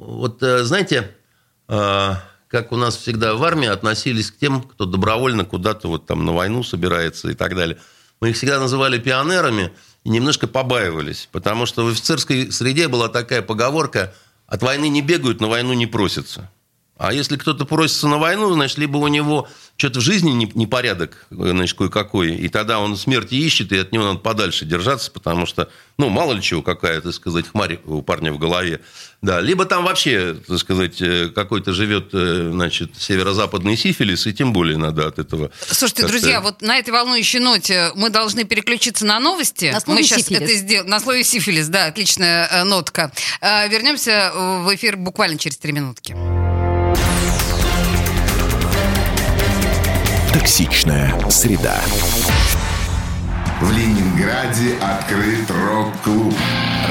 [0.00, 1.16] Вот, э, знаете,
[1.68, 6.32] как у нас всегда в армии относились к тем, кто добровольно куда-то вот там на
[6.32, 7.78] войну собирается и так далее.
[8.20, 9.72] Мы их всегда называли пионерами
[10.02, 14.12] и немножко побаивались, потому что в офицерской среде была такая поговорка
[14.48, 16.50] «от войны не бегают, на войну не просятся».
[17.00, 21.24] А если кто-то просится на войну, значит, либо у него что-то в жизни не- непорядок,
[21.30, 25.70] значит, кое-какой, и тогда он смерти ищет, и от него надо подальше держаться, потому что,
[25.96, 28.82] ну, мало ли чего, какая, так сказать, хмарь у парня в голове.
[29.22, 34.52] Да, либо там вообще, так сказать, э, какой-то живет, э, значит, северо-западный сифилис, и тем
[34.52, 35.50] более надо от этого...
[35.68, 39.70] Слушайте, друзья, вот на этой волнующей ноте мы должны переключиться на новости.
[39.72, 40.42] На слове мы сейчас «сифилис».
[40.42, 40.90] это сделаем.
[40.90, 43.10] На слове сифилис, да, отличная э, нотка.
[43.40, 46.14] Э, вернемся э, в эфир буквально через три минутки.
[50.32, 51.80] Токсичная среда.
[53.60, 56.34] В Ленинграде открыт рок-клуб.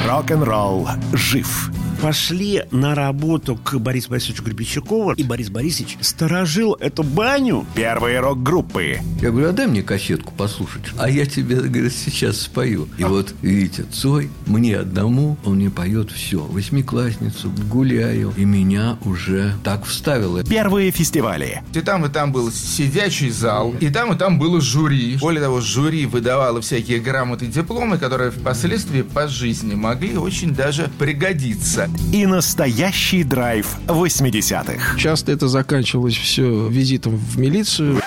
[0.08, 1.72] Рок-н-ролл жив.
[2.02, 7.66] Пошли на работу к Борису Борисовичу Гребенщикову, и Борис Борисович сторожил эту баню.
[7.76, 9.00] Первые рок-группы.
[9.22, 10.86] Я говорю, а дай мне кассетку послушать.
[10.98, 12.88] А я тебе, говорит, сейчас спою.
[12.98, 16.40] И вот, видите, Цой мне одному, он мне поет все.
[16.40, 18.34] Восьмиклассницу, гуляю.
[18.38, 20.42] И меня уже так вставило.
[20.46, 21.64] Первые фестивали.
[21.74, 25.18] И там, и там был сидячий зал, и там, и там было жюри.
[25.18, 30.90] Более того, жюри выдавало всякие грамоты и дипломы, которые впоследствии по жизни могли очень даже
[30.98, 31.90] пригодиться.
[32.14, 34.98] И настоящий драйв 80-х.
[34.98, 38.02] Часто это заканчивалось все визитом в милицию.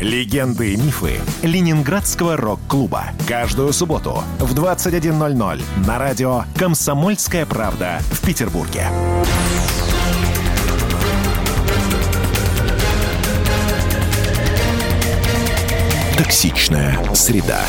[0.00, 3.04] Легенды и мифы Ленинградского рок-клуба.
[3.28, 8.88] Каждую субботу в 21.00 на радио «Комсомольская правда» в Петербурге.
[16.18, 17.64] Токсичная среда.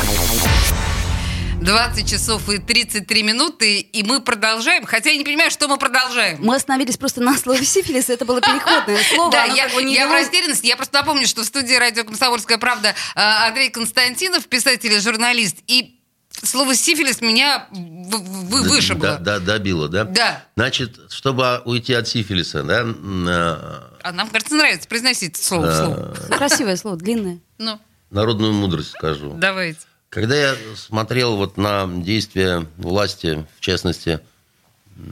[1.60, 4.84] 20 часов и 33 минуты, и мы продолжаем.
[4.84, 6.38] Хотя я не понимаю, что мы продолжаем.
[6.40, 9.32] Мы остановились просто на слове сифилис, это было переходное слово.
[9.32, 10.66] Да, я, как бы не я в растерянности.
[10.66, 15.56] Я просто напомню, что в студии радио «Комсомольская правда» э, Андрей Константинов, писатель и журналист.
[15.66, 16.00] И
[16.42, 19.16] слово «сифилис» меня вы- вышибло.
[19.16, 20.04] Да, да, добило, да?
[20.04, 20.44] Да.
[20.56, 26.28] Значит, чтобы уйти от сифилиса, да, э, А нам, кажется, нравится произносить это слово вслух.
[26.36, 27.38] Красивое слово, длинное.
[27.56, 27.80] Ну,
[28.14, 29.34] народную мудрость скажу.
[29.36, 29.80] давайте.
[30.08, 34.20] Когда я смотрел вот на действия власти, в частности,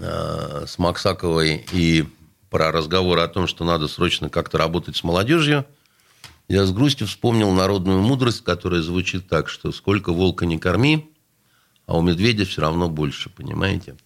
[0.01, 2.05] э, с Максаковой и
[2.51, 5.67] про разговоры о том, что надо срочно как-то работать с молодежью,
[6.47, 11.11] я с грустью вспомнил народную мудрость, которая звучит так, что сколько волка не корми,
[11.87, 13.97] а у медведя все равно больше, понимаете?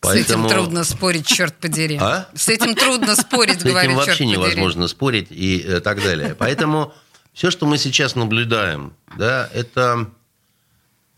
[0.00, 1.98] С этим трудно спорить, черт подери.
[2.00, 2.28] А?
[2.34, 4.30] С этим трудно спорить, С говорю, этим вообще подери.
[4.30, 6.36] невозможно спорить и э, так далее.
[6.38, 6.94] Поэтому
[7.38, 10.10] все, что мы сейчас наблюдаем, да, это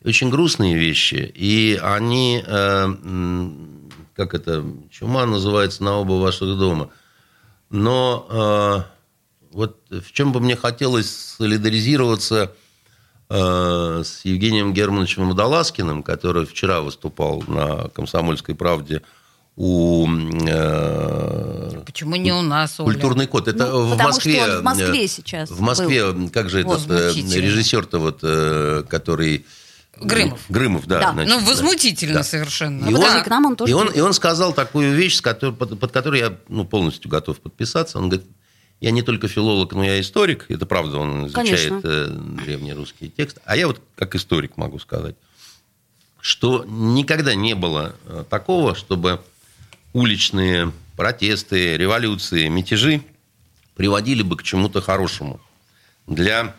[0.04, 2.88] очень грустные вещи, и они, э,
[4.14, 6.90] как это, чума называется на оба ваших дома.
[7.70, 12.52] Но э, вот в чем бы мне хотелось солидаризироваться
[13.30, 19.00] э, с Евгением Германовичем Водолазкиным, который вчера выступал на «Комсомольской правде»
[19.62, 20.08] у
[20.48, 22.94] э, Почему не у нас, Оля?
[22.94, 23.46] Культурный код.
[23.46, 24.40] Это Ну, в потому Москве.
[24.40, 28.84] что он в Москве э, сейчас В Москве, как же этот э, режиссер-то вот, э,
[28.88, 29.44] который...
[30.00, 30.40] Грымов.
[30.48, 31.00] Грымов, да.
[31.00, 31.12] Да.
[31.12, 32.22] значит, Ну, возмутительно Да.
[32.22, 32.88] совершенно.
[32.88, 35.20] И Ну, он, к нам он тоже и, он, и он сказал такую вещь, с
[35.20, 37.98] которой- под, под которой я ну, полностью готов подписаться.
[37.98, 38.26] Он говорит,
[38.80, 40.46] я не только филолог, но я историк.
[40.48, 42.06] Это правда, он изучает э,
[42.46, 43.40] древнерусский текст.
[43.44, 45.16] А я вот как историк могу сказать,
[46.18, 47.94] что никогда не было
[48.30, 49.20] такого, чтобы
[49.92, 53.02] уличные протесты, революции, мятежи
[53.74, 55.40] приводили бы к чему-то хорошему
[56.06, 56.54] для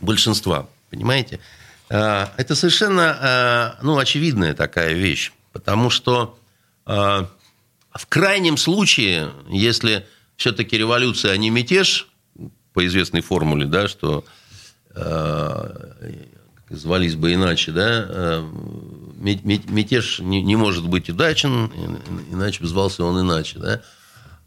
[0.00, 0.68] большинства.
[0.90, 1.40] Понимаете?
[1.88, 5.32] Э, Это совершенно э, ну, очевидная такая вещь.
[5.52, 6.38] Потому что
[6.86, 12.08] э, в крайнем случае, если все-таки революция, а не мятеж,
[12.72, 14.24] по известной формуле, да, что
[16.70, 18.44] звались бы иначе, да,
[19.18, 21.70] мятеж не, не может быть удачен,
[22.30, 23.82] иначе бы звался он иначе, да.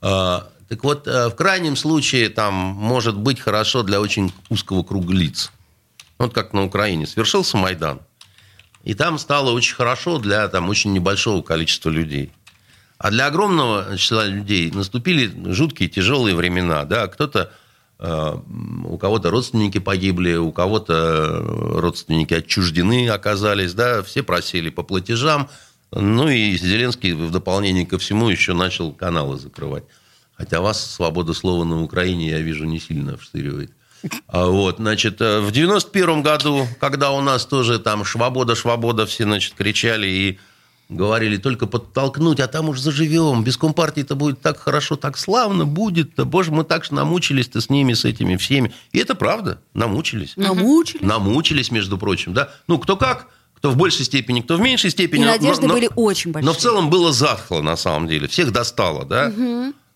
[0.02, 5.14] А, Так вот, э, в крайнем случае там может быть хорошо для очень узкого круга
[5.14, 5.52] лиц.
[6.18, 7.06] Вот как на Украине.
[7.06, 8.00] Свершился Майдан.
[8.86, 12.32] И там стало очень хорошо для там, очень небольшого количества людей.
[12.98, 16.86] А для огромного числа людей наступили жуткие, тяжелые времена.
[16.86, 17.08] Да?
[17.08, 17.52] Кто-то,
[18.02, 24.02] у кого-то родственники погибли, у кого-то э, родственники отчуждены оказались, да?
[24.02, 25.50] все просили по платежам.
[25.92, 29.84] Ну и Зеленский в дополнение ко всему еще начал каналы закрывать.
[30.34, 33.72] Хотя вас свобода слова на Украине, я вижу, не сильно вштыривает.
[34.28, 39.26] А Вот, значит, э, в 91 году, когда у нас тоже там «Швобода, швобода», все,
[39.26, 40.40] значит, кричали и
[40.92, 43.44] говорили, только подтолкнуть, а там уж заживем.
[43.44, 46.26] Без Компартии-то будет так хорошо, так славно будет-то.
[46.26, 48.74] Боже, мы так же намучились-то с ними, с этими всеми.
[48.92, 50.34] И это правда, намучились.
[50.36, 51.04] Намучили.
[51.04, 52.50] Намучились, между прочим, да.
[52.68, 55.22] Ну, кто как, кто в большей степени, кто в меньшей степени.
[55.22, 56.48] И но- надежды но- были очень большие.
[56.48, 58.28] но в целом было затхло, на самом деле.
[58.28, 59.32] Всех достало, да?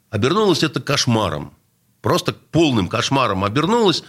[0.09, 1.53] Обернулось это кошмаром.
[2.01, 4.03] Просто полным кошмаром обернулось.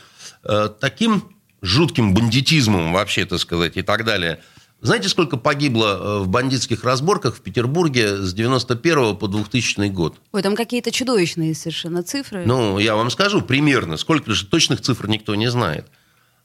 [0.49, 1.25] э, таким
[1.63, 4.39] жутким бандитизмом, вообще, так сказать, и так далее.
[4.81, 10.21] Знаете, сколько погибло э, в бандитских разборках в Петербурге с 91 по 2000 год?
[10.33, 12.45] Ой, там какие-то чудовищные совершенно цифры.
[12.45, 15.87] Ну, я вам скажу примерно, сколько, что точных цифр никто не знает.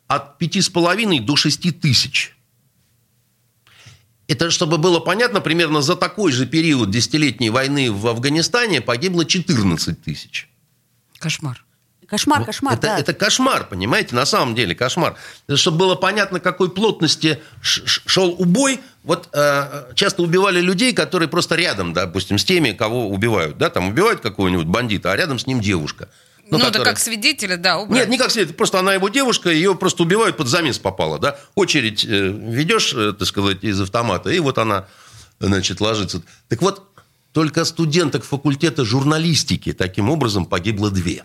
[0.08, 2.36] От пяти с половиной до шести тысяч.
[4.28, 10.02] Это, чтобы было понятно, примерно за такой же период десятилетней войны в Афганистане погибло 14
[10.02, 10.50] тысяч.
[11.20, 11.66] Кошмар.
[12.12, 13.00] Кошмар, кошмар, это, да.
[13.00, 15.16] это кошмар, понимаете, на самом деле кошмар.
[15.56, 21.94] Чтобы было понятно, какой плотности шел убой, вот э, часто убивали людей, которые просто рядом,
[21.94, 23.58] допустим, с теми, кого убивают.
[23.58, 26.10] Да, там убивают какого-нибудь бандита, а рядом с ним девушка.
[26.50, 28.02] Ну, да которая- как свидетеля, да, убрать.
[28.02, 31.38] Нет, не как свидетель, просто она его девушка, ее просто убивают, под замес попала, да?
[31.56, 34.86] Очередь э, ведешь, э, так сказать, из автомата, и вот она,
[35.40, 36.22] значит, ложится.
[36.50, 36.84] Так вот,
[37.32, 41.24] только студенток факультета журналистики таким образом погибло две.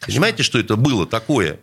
[0.00, 1.60] Понимаете, что это было такое?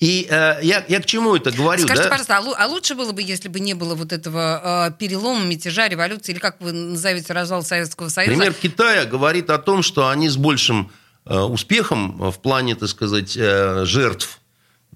[0.00, 2.16] И э, я, я к чему это говорю, Скажите, да?
[2.16, 5.88] пожалуйста, а, а лучше было бы, если бы не было вот этого э, перелома, мятежа,
[5.88, 8.32] революции, или как вы назовете развал Советского Союза?
[8.32, 10.92] Пример Китая говорит о том, что они с большим
[11.24, 14.40] э, успехом в плане, так сказать, э, жертв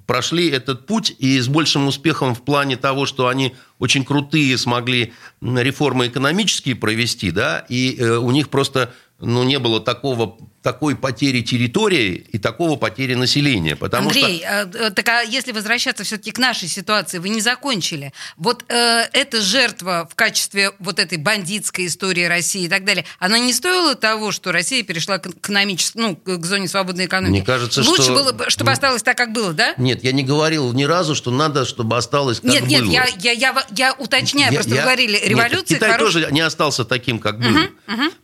[0.06, 5.12] прошли этот путь и с большим успехом в плане того, что они очень крутые смогли
[5.40, 11.40] реформы экономические провести, да, и э, у них просто ну, не было такого, такой потери
[11.42, 13.74] территории и такого потери населения.
[13.76, 14.78] Потому Андрей, что...
[14.78, 18.12] э, э, так а если возвращаться все-таки к нашей ситуации, вы не закончили.
[18.36, 23.38] Вот э, эта жертва в качестве вот этой бандитской истории России и так далее, она
[23.38, 27.30] не стоила того, что Россия перешла к экономической, ну, к зоне свободной экономики?
[27.38, 29.74] Мне кажется, Лучше что- было бы, чтобы осталось так, как было, да?
[29.78, 32.92] Нет, я не говорил ни разу, что надо, чтобы осталось как нет, нет, было.
[32.92, 36.40] я, я, я, я уточняю, Я- просто я- говорили, Нет, революция Китай хорош- тоже не
[36.40, 37.56] остался таким, как был.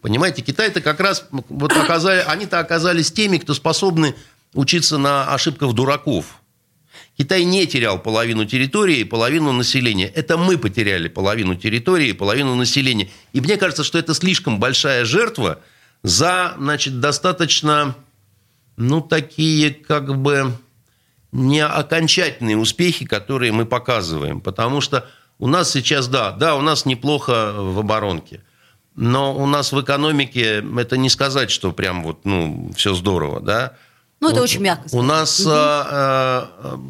[0.00, 4.14] Понимаете, Китай-то как раз вот оказали, они-то оказались теми, кто способны
[4.54, 6.40] учиться на ошибках дураков.
[7.16, 10.06] Китай не терял половину территории и половину населения.
[10.06, 13.10] Это мы потеряли половину территории и половину населения.
[13.32, 15.60] И мне кажется, что это слишком большая жертва
[16.04, 17.96] за, значит, достаточно,
[18.76, 20.52] ну, такие, как бы,
[21.32, 24.40] не окончательные успехи, которые мы показываем.
[24.40, 28.42] Потому что у нас сейчас, да, да, у нас неплохо в оборонке.
[29.00, 33.74] Но у нас в экономике это не сказать, что прям вот, ну, все здорово, да.
[34.18, 34.88] Ну, это очень мягко.
[34.90, 35.50] У нас угу.
[35.52, 36.80] а, а,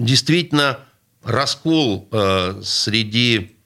[0.00, 0.80] действительно
[1.22, 3.56] раскол э, среди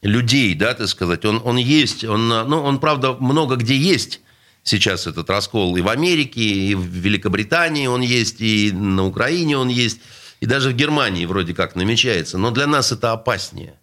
[0.00, 4.20] людей, да, так сказать, он, он есть, он, ну, он, правда, много где есть
[4.62, 5.76] сейчас этот раскол.
[5.76, 10.00] И в Америке, и в Великобритании он есть, и на Украине он есть,
[10.40, 12.38] и даже в Германии вроде как намечается.
[12.38, 13.79] Но для нас это опаснее.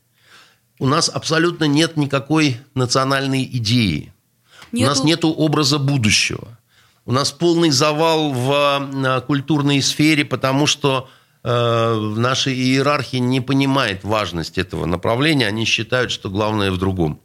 [0.80, 4.14] У нас абсолютно нет никакой национальной идеи.
[4.72, 4.86] Нету...
[4.86, 6.48] У нас нет образа будущего.
[7.06, 11.10] У нас полный завал в э, культурной сфере, потому что
[11.50, 17.22] Э, в нашей иерархии не понимает важность этого направления, они считают, что главное в другом.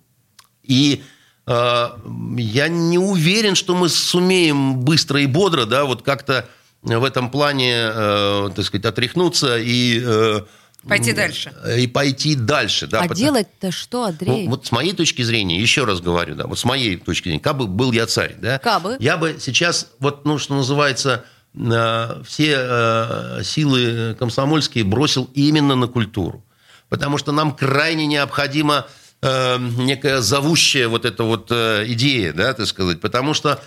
[0.62, 1.02] И
[1.44, 1.88] э,
[2.36, 6.48] я не уверен, что мы сумеем быстро и бодро, да, вот как-то
[6.82, 10.42] в этом плане, э, так сказать, отряхнуться и э,
[10.86, 11.52] Пойти дальше.
[11.78, 12.86] И пойти дальше.
[12.86, 13.18] Да, а потому...
[13.18, 14.44] делать-то что, Андрей?
[14.44, 17.40] Ну, вот с моей точки зрения, еще раз говорю, да, вот с моей точки зрения,
[17.40, 18.96] как бы был я царь, да, Кабы.
[18.98, 25.86] я бы сейчас, вот, ну, что называется, Э, все э, силы комсомольские бросил именно на
[25.86, 26.44] культуру.
[26.88, 28.86] Потому что нам крайне необходима
[29.20, 33.00] э, некая зовущая вот эта вот идея, да, так сказать.
[33.00, 33.62] Потому что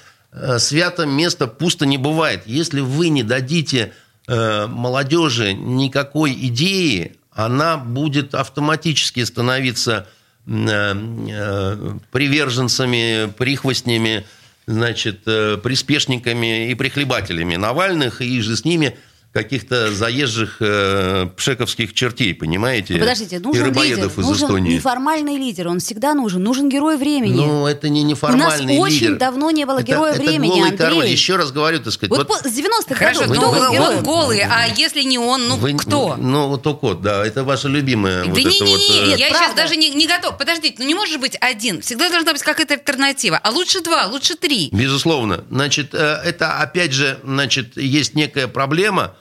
[0.58, 2.44] свято место пусто не бывает.
[2.46, 3.94] Если вы не дадите
[4.28, 10.08] молодежи никакой идеи, она будет автоматически становиться
[10.46, 14.26] приверженцами, прихвостнями
[14.68, 18.98] значит, э, приспешниками и прихлебателями Навальных, и же с ними
[19.36, 22.94] каких-то заезжих э, пшековских чертей, понимаете?
[22.94, 24.76] Ну, подождите, нужен и лидер, из нужен Эстонии.
[24.76, 27.36] неформальный лидер, он всегда нужен, нужен герой времени.
[27.36, 29.10] Ну, это не неформальный У нас лидер.
[29.10, 30.78] очень давно не было это, героя это времени, голый Андрей.
[30.78, 32.18] король, еще раз говорю, так сказать.
[32.18, 32.40] Вот, вот...
[32.44, 34.04] с 90-х Хорошо, годов ну, кто был он героем?
[34.04, 36.16] голый, а если не он, ну Вы, кто?
[36.16, 38.80] Ну, вот кот, да, это ваша любимая Да вот не, это не, вот...
[38.80, 39.38] не, э, я правда.
[39.38, 40.38] сейчас даже не, не готов.
[40.38, 41.82] Подождите, ну не может быть один.
[41.82, 43.38] Всегда должна быть какая-то альтернатива.
[43.44, 44.70] А лучше два, лучше три.
[44.72, 45.44] Безусловно.
[45.50, 49.14] Значит, э, это опять же, значит, есть некая проблема,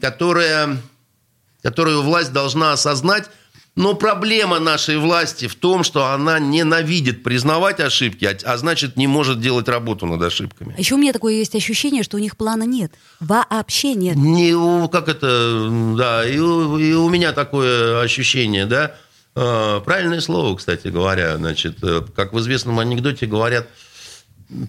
[0.00, 0.78] которая,
[1.62, 3.28] которую власть должна осознать.
[3.76, 9.06] Но проблема нашей власти в том, что она ненавидит признавать ошибки, а, а значит не
[9.06, 10.74] может делать работу над ошибками.
[10.74, 12.92] А еще у меня такое есть ощущение, что у них плана нет.
[13.20, 14.16] Вообще нет.
[14.16, 18.94] Не, как это, да, и у, и у меня такое ощущение, да.
[19.34, 23.68] Э, Правильное слово, кстати говоря, значит, э, как в известном анекдоте говорят,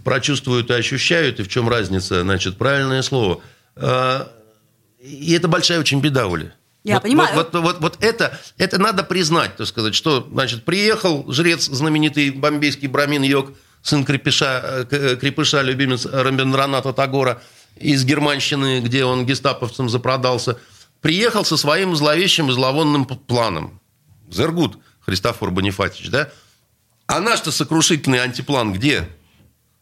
[0.04, 3.40] прочувствуют и ощущают, и в чем разница, значит, правильное слово.
[5.00, 6.54] И это большая очень беда, Оля.
[6.84, 7.36] Я вот, понимаю.
[7.36, 12.32] Вот, вот, вот, вот это, это надо признать, так сказать, что, значит, приехал жрец, знаменитый
[12.32, 17.42] бомбейский брамин Йог, сын крепыша, э, крепыша любимец Рамбенраната Тагора
[17.76, 20.58] из Германщины, где он гестаповцам запродался,
[21.02, 23.80] приехал со своим зловещим и зловонным планом.
[24.30, 26.30] Зергут Христофор Бонифатич, да?
[27.06, 29.08] А наш-то сокрушительный антиплан где?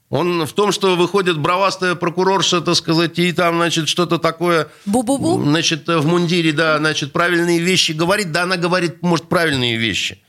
[0.10, 4.68] Он в том, что выходит бравастая прокурорша, так сказать, и там, значит, что-то такое...
[4.86, 5.42] Бу-бу-бу?
[5.44, 8.32] Значит, в мундире, да, значит, правильные вещи говорит.
[8.32, 10.22] Да, она говорит, может, правильные вещи.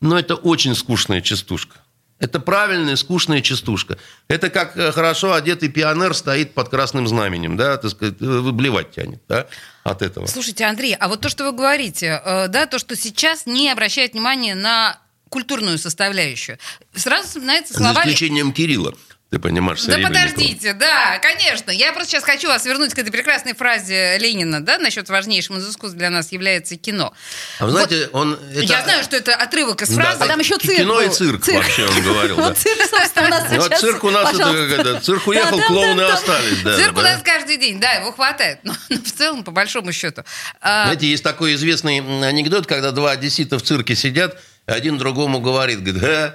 [0.00, 1.76] Но это очень скучная частушка.
[2.18, 3.96] Это правильная, скучная частушка.
[4.26, 8.90] Это как э, хорошо одетый пионер стоит под красным знаменем, да, так сказать, э, выблевать
[8.90, 9.46] тянет, да,
[9.84, 10.26] от этого.
[10.26, 14.14] Слушайте, Андрей, а вот то, что вы говорите, э, да, то, что сейчас не обращает
[14.14, 16.58] внимания на культурную составляющую,
[16.92, 18.00] сразу вспоминаются За слова...
[18.00, 18.94] исключением Кирилла,
[19.30, 21.70] ты понимаешь, Да подождите, да, конечно.
[21.70, 25.68] Я просто сейчас хочу вас вернуть к этой прекрасной фразе Ленина, да, насчет важнейшим из
[25.68, 27.12] искусств для нас является кино.
[27.58, 28.38] А вы знаете, он...
[28.50, 30.24] это- Я знаю, что это отрывок из Да, фразы.
[30.24, 31.12] А там еще цирк Кино и был.
[31.12, 31.58] цирк, Цирк.
[31.58, 32.42] вообще он говорил, да.
[32.44, 33.80] Вот цирк, собственно, у нас Ну, сейчас.
[33.80, 34.76] цирк у нас это Пожалуйста.
[34.76, 36.62] как это, цирк уехал, клоуны остались.
[36.62, 37.02] Да, Цирк у да.
[37.02, 38.60] нас каждый день, да, его хватает.
[38.62, 40.22] Но, в целом, по большому счету.
[40.62, 45.82] а, Знаете, есть такой известный анекдот, когда два одессита в цирке сидят, один другому говорит,
[45.82, 46.34] говорит, «Э,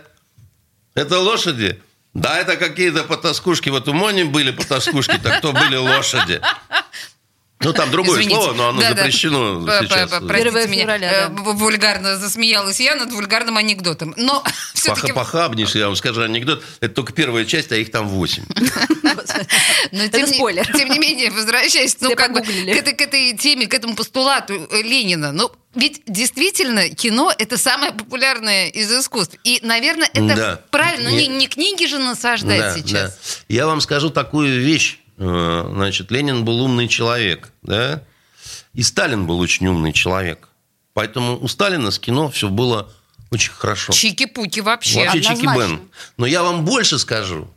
[0.93, 1.81] это лошади?
[2.13, 3.69] Да, это какие-то потаскушки.
[3.69, 6.41] Вот у Мони были потаскушки, так то были лошади.
[7.63, 8.35] Ну, там другое Извините.
[8.41, 8.95] слово, но оно Да, да.
[8.97, 10.09] запрещено п- сейчас.
[10.09, 11.33] Простите 1 меня, февраля, э, да.
[11.41, 14.13] вульгарно засмеялась я над вульгарным анекдотом.
[14.17, 15.11] Но все-таки...
[15.11, 16.63] Пох- Похабнейший, я вам скажу, анекдот.
[16.79, 18.43] Это только первая часть, а их там восемь.
[19.91, 20.65] Но Это тем не- спойлер.
[20.75, 23.95] Тем не менее, возвращаясь ну, Все как бы, к, этой, к этой теме, к этому
[23.95, 29.37] постулату Ленина, ну, ведь действительно кино– это самое популярное из искусств.
[29.43, 30.61] И, наверное, это Да.
[30.69, 31.09] правильно.
[31.09, 33.11] Ну, не, Не- не книги же насаждать Да, сейчас.
[33.11, 33.17] да.
[33.47, 34.99] Я вам скажу такую вещь.
[35.25, 38.01] Э, Значит, Ленин был умный человек, да?
[38.73, 40.49] И Сталин был очень умный человек.
[40.93, 42.91] Поэтому у Сталина с кино все было
[43.31, 43.93] очень хорошо.
[43.93, 45.05] Чики-пуки вообще.
[45.05, 45.81] Вообще чики-бен.
[46.17, 47.47] Но я вам больше скажу.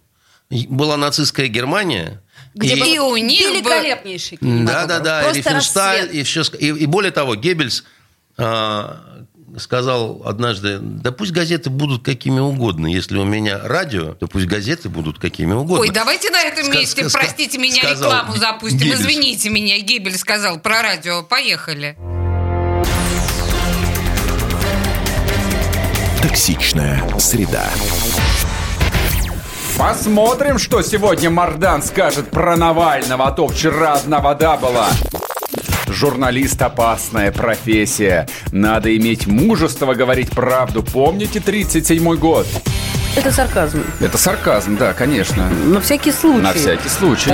[0.51, 2.23] Была нацистская Германия.
[2.55, 4.89] Где и- был И у них великолепнейший Да, кинематограф.
[4.89, 5.21] да, да.
[5.21, 6.15] И Просто Рифеншталь, расцвет.
[6.15, 7.85] и, все, и, и более того, Геббельс
[8.39, 9.25] а,
[9.59, 12.87] сказал однажды, да пусть газеты будут какими угодно.
[12.87, 15.81] Если у меня радио, то пусть газеты будут какими угодно.
[15.83, 18.79] Ой, давайте на этом месте, ска- простите меня, рекламу запустим.
[18.79, 19.01] Геббельс.
[19.01, 21.23] Извините меня, Гебель сказал про радио.
[21.23, 21.97] Поехали.
[26.23, 27.71] Токсичная среда.
[29.79, 34.89] Посмотрим, что сегодня Мардан скажет про Навального, а то вчера одна вода была.
[35.89, 38.29] Журналист– опасная профессия.
[38.53, 40.83] Надо иметь мужество говорить правду.
[40.83, 42.47] Помните 37-й год?
[43.17, 43.83] Это сарказм.
[44.01, 45.49] Это сарказм, да, конечно.
[45.49, 46.43] На всякий случай.
[46.43, 47.33] На всякий случай.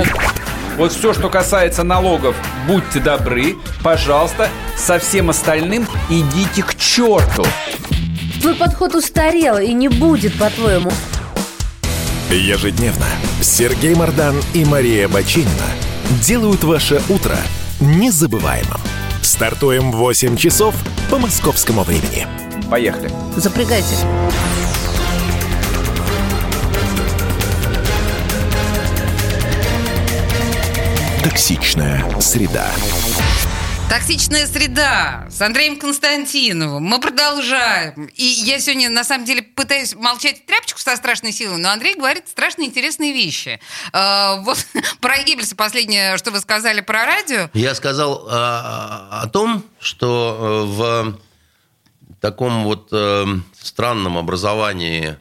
[0.77, 2.35] Вот все, что касается налогов,
[2.67, 7.45] будьте добры, пожалуйста, со всем остальным идите к черту.
[8.41, 10.91] Твой подход устарел и не будет, по-твоему.
[12.29, 13.05] Ежедневно
[13.41, 15.49] Сергей Мардан и Мария Бачинина
[16.21, 17.37] делают ваше утро
[17.83, 18.79] незабываемым.
[19.21, 20.75] Стартуем в 8 часов
[21.09, 22.27] по московскому времени.
[22.69, 23.11] Поехали.
[23.37, 23.95] Запрягайте.
[31.23, 32.71] Токсичная среда.
[33.93, 36.81] Токсичная среда с Андреем Константиновым.
[36.81, 38.05] Мы продолжаем.
[38.15, 42.27] И я сегодня, на самом деле, пытаюсь молчать тряпочку со страшной силой, но Андрей говорит
[42.27, 43.59] страшно интересные вещи.
[43.93, 44.57] Э, вот
[44.99, 47.51] про Геббельса последнее, что вы сказали про радио.
[47.53, 51.19] Я сказал а, о том, что э, в
[52.19, 53.25] таком вот э,
[53.61, 55.17] странном образовании,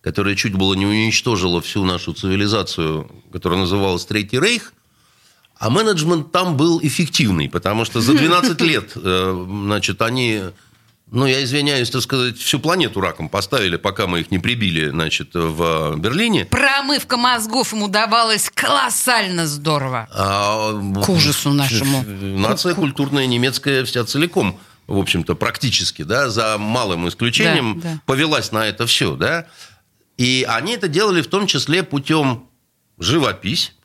[0.00, 4.72] которое чуть было не уничтожило всю нашу цивилизацию, которая называлась Третий Рейх,
[5.58, 10.42] а менеджмент там был эффективный, потому что за 12 лет, э, значит, они,
[11.10, 15.30] ну, я извиняюсь, так сказать, всю планету раком поставили, пока мы их не прибили, значит,
[15.34, 16.44] в Берлине.
[16.44, 20.08] Промывка мозгов ему давалась колоссально здорово.
[20.12, 20.72] А,
[21.04, 22.04] К ужасу нашему.
[22.38, 28.00] Нация культурная немецкая вся целиком, в общем-то, практически, да, за малым исключением, Да, да.
[28.06, 29.46] повелась на это все, да.
[30.16, 32.46] И они это делали в том числе путем
[32.98, 33.75] живопись,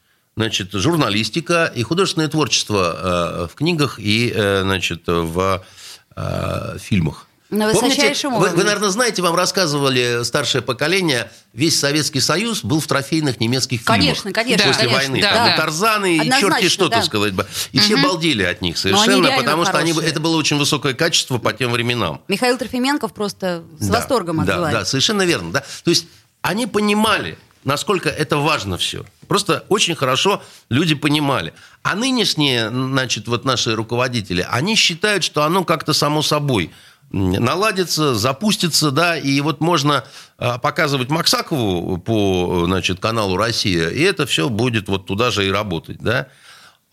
[0.42, 5.64] значит, журналистика и художественное творчество э, в книгах и, э, значит, в
[6.16, 7.28] э, фильмах.
[7.52, 12.88] На высочайшем вы, вы, наверное, знаете, вам рассказывали старшее поколение, весь Советский Союз был в
[12.88, 14.36] трофейных немецких Конечно, фильмах.
[14.36, 15.22] конечно, После конечно, войны.
[15.22, 15.54] да, Там да.
[15.54, 16.96] и Тарзаны, и черти что, да.
[16.98, 17.34] так сказать.
[17.34, 17.46] бы.
[17.74, 20.10] И все балдели от них совершенно, потому что они, хорошие.
[20.12, 22.22] это было очень высокое качество по тем временам.
[22.30, 24.74] Михаил Трофименков просто с Да, восторгом да, отзывает.
[24.78, 25.52] Да, совершенно верно.
[25.52, 25.64] Да.
[25.84, 26.08] То есть
[26.42, 29.06] они понимали, насколько это важно все.
[29.28, 31.54] Просто очень хорошо люди понимали.
[31.84, 36.72] А нынешние, значит, вот наши руководители, они считают, что оно как-то само собой
[37.12, 40.06] наладится, запустится, да, и вот можно
[40.38, 45.52] а, показывать Максакову по, значит, каналу «Россия», и это все будет вот туда же и
[45.52, 46.28] работать, да.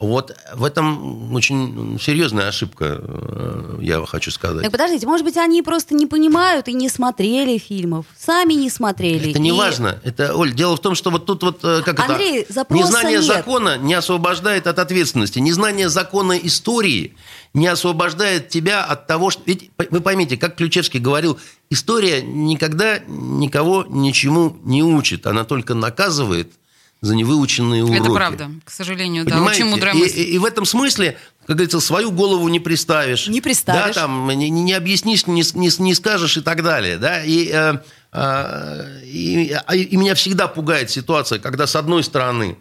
[0.00, 4.62] Вот в этом очень серьезная ошибка, э, я хочу сказать.
[4.62, 9.30] Так подождите, может быть, они просто не понимают и не смотрели фильмов, сами не смотрели.
[9.30, 9.98] Это не И- важно.
[10.04, 12.64] Это, Оль, дело в том, что вот тут вот э, как Андрей, это...
[12.70, 13.24] Незнание нет.
[13.24, 15.40] закона не освобождает от ответственности.
[15.40, 17.16] Незнание закона истории
[17.52, 19.42] не освобождает тебя от того, что...
[19.46, 21.40] Ведь вы поймите, как Ключевский говорил,
[21.70, 25.26] история никогда никого ничему не учит.
[25.26, 26.52] Она только наказывает
[27.00, 28.00] за невыученные уроки.
[28.00, 29.36] Это правда, к сожалению, да.
[29.36, 29.62] Понимаете?
[29.62, 30.18] Очень мудрая и, мысль.
[30.18, 33.28] и- и в этом смысле, как говорится, свою голову не приставишь.
[33.28, 33.94] Не приставишь.
[33.94, 36.98] Да, там, не, не объяснишь, не, не, не скажешь и так далее.
[36.98, 37.22] Да?
[37.22, 37.74] И, э,
[38.12, 42.58] э, и, а- и меня всегда пугает ситуация, когда с одной стороны,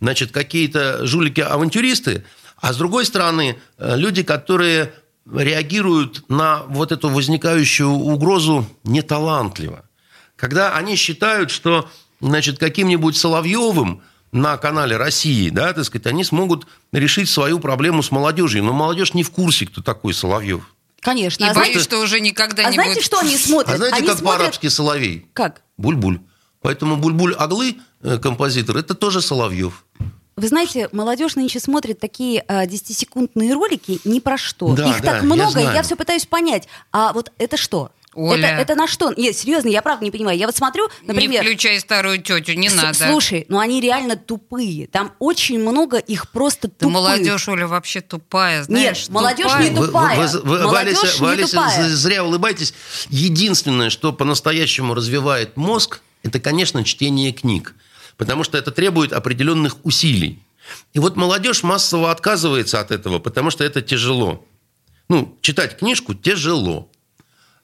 [0.00, 2.24] значит, какие-то жулики-авантюристы,
[2.56, 4.94] а с другой стороны, э, люди, которые
[5.30, 9.84] реагируют на вот эту возникающую угрозу неталантливо.
[10.36, 11.88] Когда они считают, что
[12.20, 14.02] значит, каким-нибудь Соловьевым
[14.32, 18.64] на канале России, да, так сказать, они смогут решить свою проблему с молодежью.
[18.64, 20.74] Но молодежь не в курсе, кто такой Соловьев.
[21.00, 21.44] Конечно.
[21.44, 23.04] И а боюсь, знаете, что уже никогда а не знаете, будет.
[23.04, 23.74] что они смотрят?
[23.74, 24.38] А знаете, они как смотрят...
[24.38, 25.26] по-арабски Соловей?
[25.34, 25.62] Как?
[25.76, 26.20] Буль-буль.
[26.62, 29.84] Поэтому Буль-буль Аглы, э, композитор, это тоже Соловьев.
[30.36, 34.74] Вы знаете, молодежь нынче смотрит такие а, 10-секундные ролики ни про что.
[34.74, 35.84] Да, Их да, так я много, я, знаю.
[35.84, 36.66] все пытаюсь понять.
[36.90, 37.92] А вот это что?
[38.14, 38.48] Оля.
[38.48, 39.12] Это, это на что?
[39.16, 40.38] Нет, серьезно, я правда не понимаю.
[40.38, 41.42] Я вот смотрю, например...
[41.42, 42.94] Не включай старую тетю, не с- надо.
[43.08, 44.86] Слушай, ну они реально тупые.
[44.86, 46.94] Там очень много их просто Да тупых.
[46.94, 49.00] молодежь, Оля, вообще тупая, знаешь?
[49.02, 49.68] Нет, молодежь тупая.
[49.70, 50.16] не тупая.
[50.18, 51.88] Вы, вы- вы, Молодежь не Валися, тупая.
[51.88, 52.74] зря улыбайтесь.
[53.10, 57.74] Единственное, что по-настоящему развивает мозг, это, конечно, чтение книг.
[58.16, 60.42] Потому что это требует определенных усилий.
[60.92, 64.44] И вот молодежь массово отказывается от этого, потому что это тяжело.
[65.08, 66.88] Ну, читать книжку тяжело.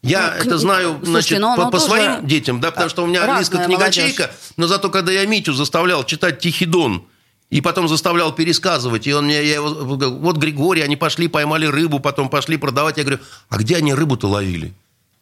[0.02, 3.24] Я Ну, это знаю Слушайте, значит, по, по своим детям, да, потому что у меня
[3.24, 7.06] английская книгачейка, но зато когда я Митю заставлял читать «Тихий дон»,
[7.50, 11.98] и потом заставлял пересказывать, и он мне, я его, вот Григорий, они пошли, поймали рыбу,
[11.98, 12.96] потом пошли продавать.
[12.96, 14.72] Я говорю, а где они рыбу-то ловили?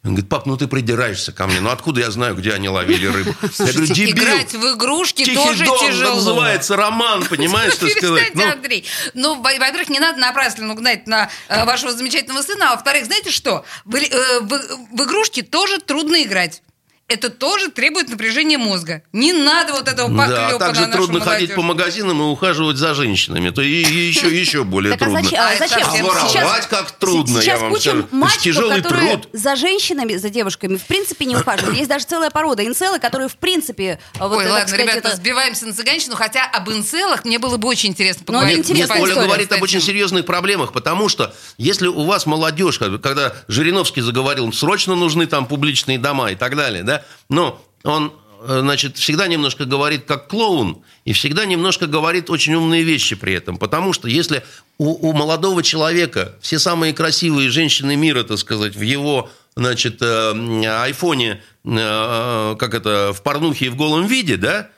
[0.05, 3.05] Он говорит, пап, ну ты придираешься ко мне, ну откуда я знаю, где они ловили
[3.07, 3.31] рыбу?
[3.31, 6.15] Я говорю, Слушайте, дебил, играть в игрушки «Тихий тоже дон» тяжело.
[6.15, 8.33] называется роман, понимаешь, что сказать?
[8.33, 8.85] Ну, Андрей.
[9.13, 13.29] Ну, во- во-первых, не надо напрасно гнать на э, вашего замечательного сына, а во-вторых, знаете
[13.29, 13.65] что?
[13.83, 16.61] В, э, в- в игрушки тоже трудно играть.
[17.09, 19.01] Это тоже требует напряжения мозга.
[19.13, 21.55] Не надо вот этого Да, поклепа а также на трудно ходить молодежь.
[21.55, 23.49] по магазинам и ухаживать за женщинами.
[23.49, 25.23] То и, и еще, еще более Так а трудно.
[25.23, 25.39] зачем?
[25.39, 25.87] а А зачем?
[25.87, 28.07] А воровать Сейчас- как трудно, Сейчас я вам скажу.
[28.11, 29.29] Мальчиков, тяжелый которые труд.
[29.33, 31.75] за женщинами, за девушками в принципе не ухаживают.
[31.77, 33.99] Есть даже целая порода инцелы, которые в принципе...
[34.19, 37.39] а, вот, Ой, так ладно, сказать, ребята, это- сбиваемся на цыганщину, хотя об инцелах мне
[37.39, 38.59] было бы очень интересно Ну, поговорить.
[38.59, 42.77] интересная Нет, Оля история, говорит об очень серьезных проблемах, потому что если у вас молодежь,
[42.77, 46.98] когда Жириновский заговорил, срочно нужны там публичные дома и так далее, да,
[47.29, 52.83] но он э, значит, всегда немножко говорит как клоун и всегда немножко говорит очень умные
[52.83, 53.57] вещи при этом.
[53.57, 54.43] Потому что если
[54.77, 60.65] у, у молодого человека все самые красивые женщины мира, так сказать, в его значит, э,
[60.67, 64.69] айфоне, э, как это, в порнухе и в голом виде, да,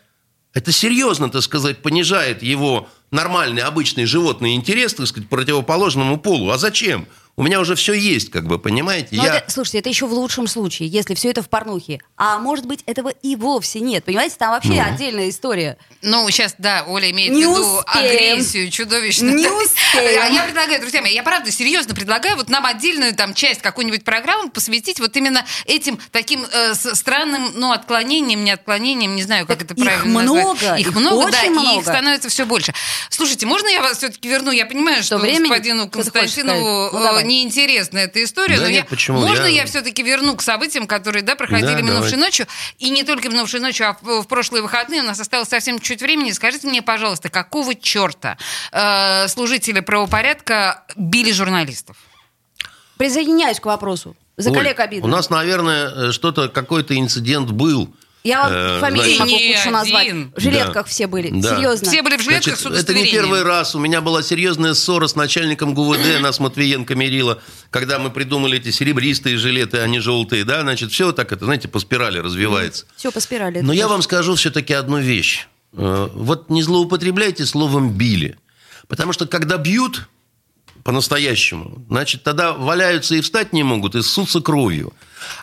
[0.53, 6.49] это серьезно, так сказать, понижает его нормальный, обычный животный интерес, так сказать, противоположному полу.
[6.49, 7.07] А зачем?
[7.37, 9.15] У меня уже все есть, как бы, понимаете?
[9.15, 9.37] Я...
[9.37, 11.99] это, слушайте, это еще в лучшем случае, если все это в порнухе.
[12.17, 14.03] А может быть, этого и вовсе нет.
[14.03, 14.81] Понимаете, там вообще Ну.
[14.93, 15.77] отдельная история.
[16.01, 18.33] Ну, сейчас, да, Оля имеет Не в виду успеем.
[18.33, 19.35] агрессию чудовищную.
[19.35, 19.71] Не успеем.
[20.21, 24.03] А я предлагаю, друзья мои, я правда серьезно предлагаю вот нам отдельную там часть какой-нибудь
[24.03, 29.59] программы посвятить вот именно этим таким э, странным, ну, отклонением, не отклонением, не знаю, как
[29.59, 30.81] Так это их правильно много, назвать.
[30.81, 31.81] Их их много, да, очень и их много.
[31.83, 32.73] становится все больше.
[33.09, 34.51] Слушайте, можно я вас все-таки верну?
[34.51, 35.47] Я понимаю, что времени?
[35.49, 36.89] господину Константинову?
[36.93, 37.23] Ну, э, давай.
[37.23, 39.21] неинтересна эта история, Да но нет, я, почему?
[39.21, 42.17] можно Я- я все-таки верну к событиям, которые, да, проходили Да, минувшей давайте.
[42.17, 42.47] ночью,
[42.79, 46.01] и не только минувшей ночью, а в, в прошлые выходные у нас осталось совсем чуть
[46.01, 46.31] времени.
[46.31, 48.37] Скажите мне, пожалуйста, какого черта
[48.71, 51.97] э, служители правопорядка били журналистов?
[52.97, 54.15] Присоединяюсь к вопросу.
[54.37, 55.07] За коллег обидно.
[55.07, 57.93] У нас, наверное, э, что-то, какой-то инцидент был.
[58.23, 60.13] Я вам Э, фамилии могу лучше назвать.
[60.35, 60.83] В жилетках Да.
[60.83, 61.29] все были.
[61.31, 61.55] Да.
[61.55, 61.89] Серьезно.
[61.89, 63.73] Все были в жилетках Значит, с это не первый раз.
[63.73, 67.41] У меня была серьезная ссора с начальником ГУВД, нас Матвиенко мерила,
[67.71, 71.67] когда мы придумали эти серебристые жилеты, а не желтые, да, значит, все так это, знаете,
[71.67, 72.85] по спирали развивается.
[72.95, 73.61] Все по спирали.
[73.61, 75.47] Но я вам скажу все-таки одну вещь.
[75.73, 78.37] Э, Вот не злоупотребляйте словом «били».
[78.87, 80.07] Потому что когда бьют
[80.83, 84.93] по-настоящему, значит, тогда валяются и встать не могут, и ссутся кровью.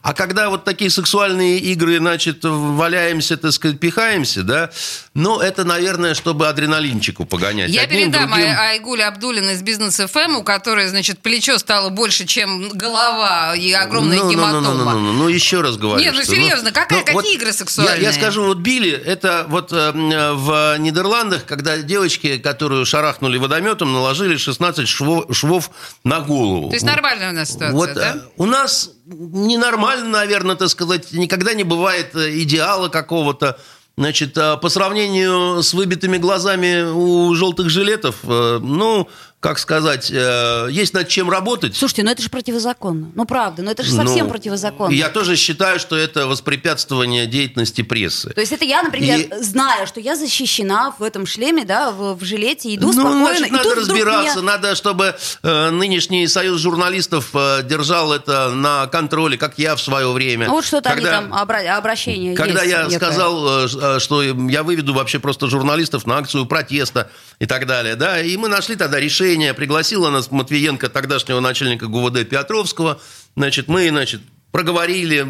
[0.03, 4.71] А когда вот такие сексуальные игры, значит, валяемся, так сказать, пихаемся, да,
[5.15, 7.71] ну, это, наверное, чтобы адреналинчику погонять.
[7.71, 8.47] Я Одним, передам другим.
[8.47, 13.73] Ай- Айгуле Абдулиной из бизнес ФМ, у которой, значит, плечо стало больше, чем голова и
[13.73, 14.61] огромная Ну, ну, гематома.
[14.61, 16.01] Ну, ну, ну, ну, ну, еще раз говорю.
[16.03, 18.01] Нет, ну, что, серьезно, какая- какие вот игры сексуальные?
[18.03, 23.93] Я, я скажу, вот били, это вот э, в Нидерландах, когда девочки, которую шарахнули водометом,
[23.93, 25.71] наложили 16 швов, швов
[26.05, 26.69] на голову.
[26.69, 28.15] То есть нормальная у нас ситуация, Вот, да?
[28.17, 33.59] э, У нас ненормально, наверное, так сказать, никогда не бывает э, идеала какого-то.
[33.97, 39.09] Значит, э, по сравнению с выбитыми глазами у желтых жилетов, э, ну,
[39.41, 41.77] как сказать, э, есть над чем работать.
[41.77, 43.13] Слушайте, ну это же противозаконно.
[43.15, 44.93] Ну правда, ну это же совсем Ну, противозаконно.
[44.93, 48.31] Я тоже считаю, что это воспрепятствование деятельности прессы.
[48.31, 52.15] То есть это я, например, И- зная, что я защищена в этом шлеме, да, в,
[52.19, 53.27] в жилете, иду ну, спокойно.
[53.27, 55.15] значит, и надо разбираться, меня- надо, чтобы
[55.45, 60.49] э, нынешний союз журналистов э, держал это на контроле, как я в свое время.
[60.49, 62.97] Ну, вот что-то Когда- они там, обра- обращение Когда есть я некое.
[62.97, 67.09] сказал, э, э, что я выведу вообще просто журналистов на акцию протеста
[67.39, 72.29] и так далее, да, и мы нашли тогда решение, пригласила нас Матвиенко, тогдашнего начальника ГУВД
[72.29, 73.01] Петровского,
[73.37, 74.21] значит, мы, значит,
[74.51, 75.27] проговорили,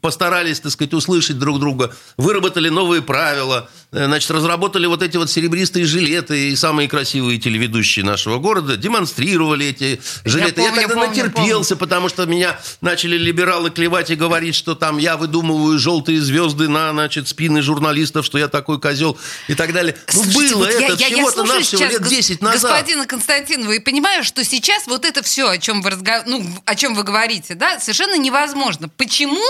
[0.00, 5.84] постарались, так сказать, услышать друг друга, выработали новые правила, значит, разработали вот эти вот серебристые
[5.84, 10.62] жилеты и самые красивые телеведущие нашего города демонстрировали эти жилеты.
[10.62, 14.96] Я, помню, тогда помню, натерпелся, потому что меня начали либералы клевать и говорить, что там
[14.96, 19.18] я выдумываю желтые звезды на, значит, спины журналистов, что я такой козел
[19.48, 19.94] и так далее.
[20.14, 22.62] Ну, Слушайте, было вот я- это я- я всего-то сейчас лет гос- 10 назад.
[22.62, 26.74] Господина Константинова и понимаю, что сейчас вот это все, о чем вы разго- ну, о
[26.74, 28.88] чем вы говорите, да, совершенно невозможно.
[28.96, 29.42] Почему?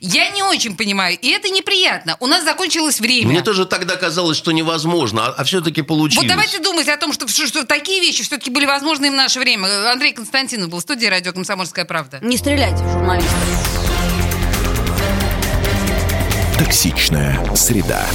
[0.00, 2.16] Я не очень понимаю, и это неприятно.
[2.20, 3.28] У нас закончилось время.
[3.28, 6.24] Мне тоже тогда казалось, что невозможно, а, все-таки получилось.
[6.24, 9.14] Вот давайте думать о том, что, что, что такие вещи все-таки были возможны и в
[9.14, 9.90] наше время.
[9.92, 12.18] Андрей Константинов был в студии радио «Комсомольская правда».
[12.22, 13.30] Не стреляйте в журналистов.
[16.58, 18.06] Токсичная среда.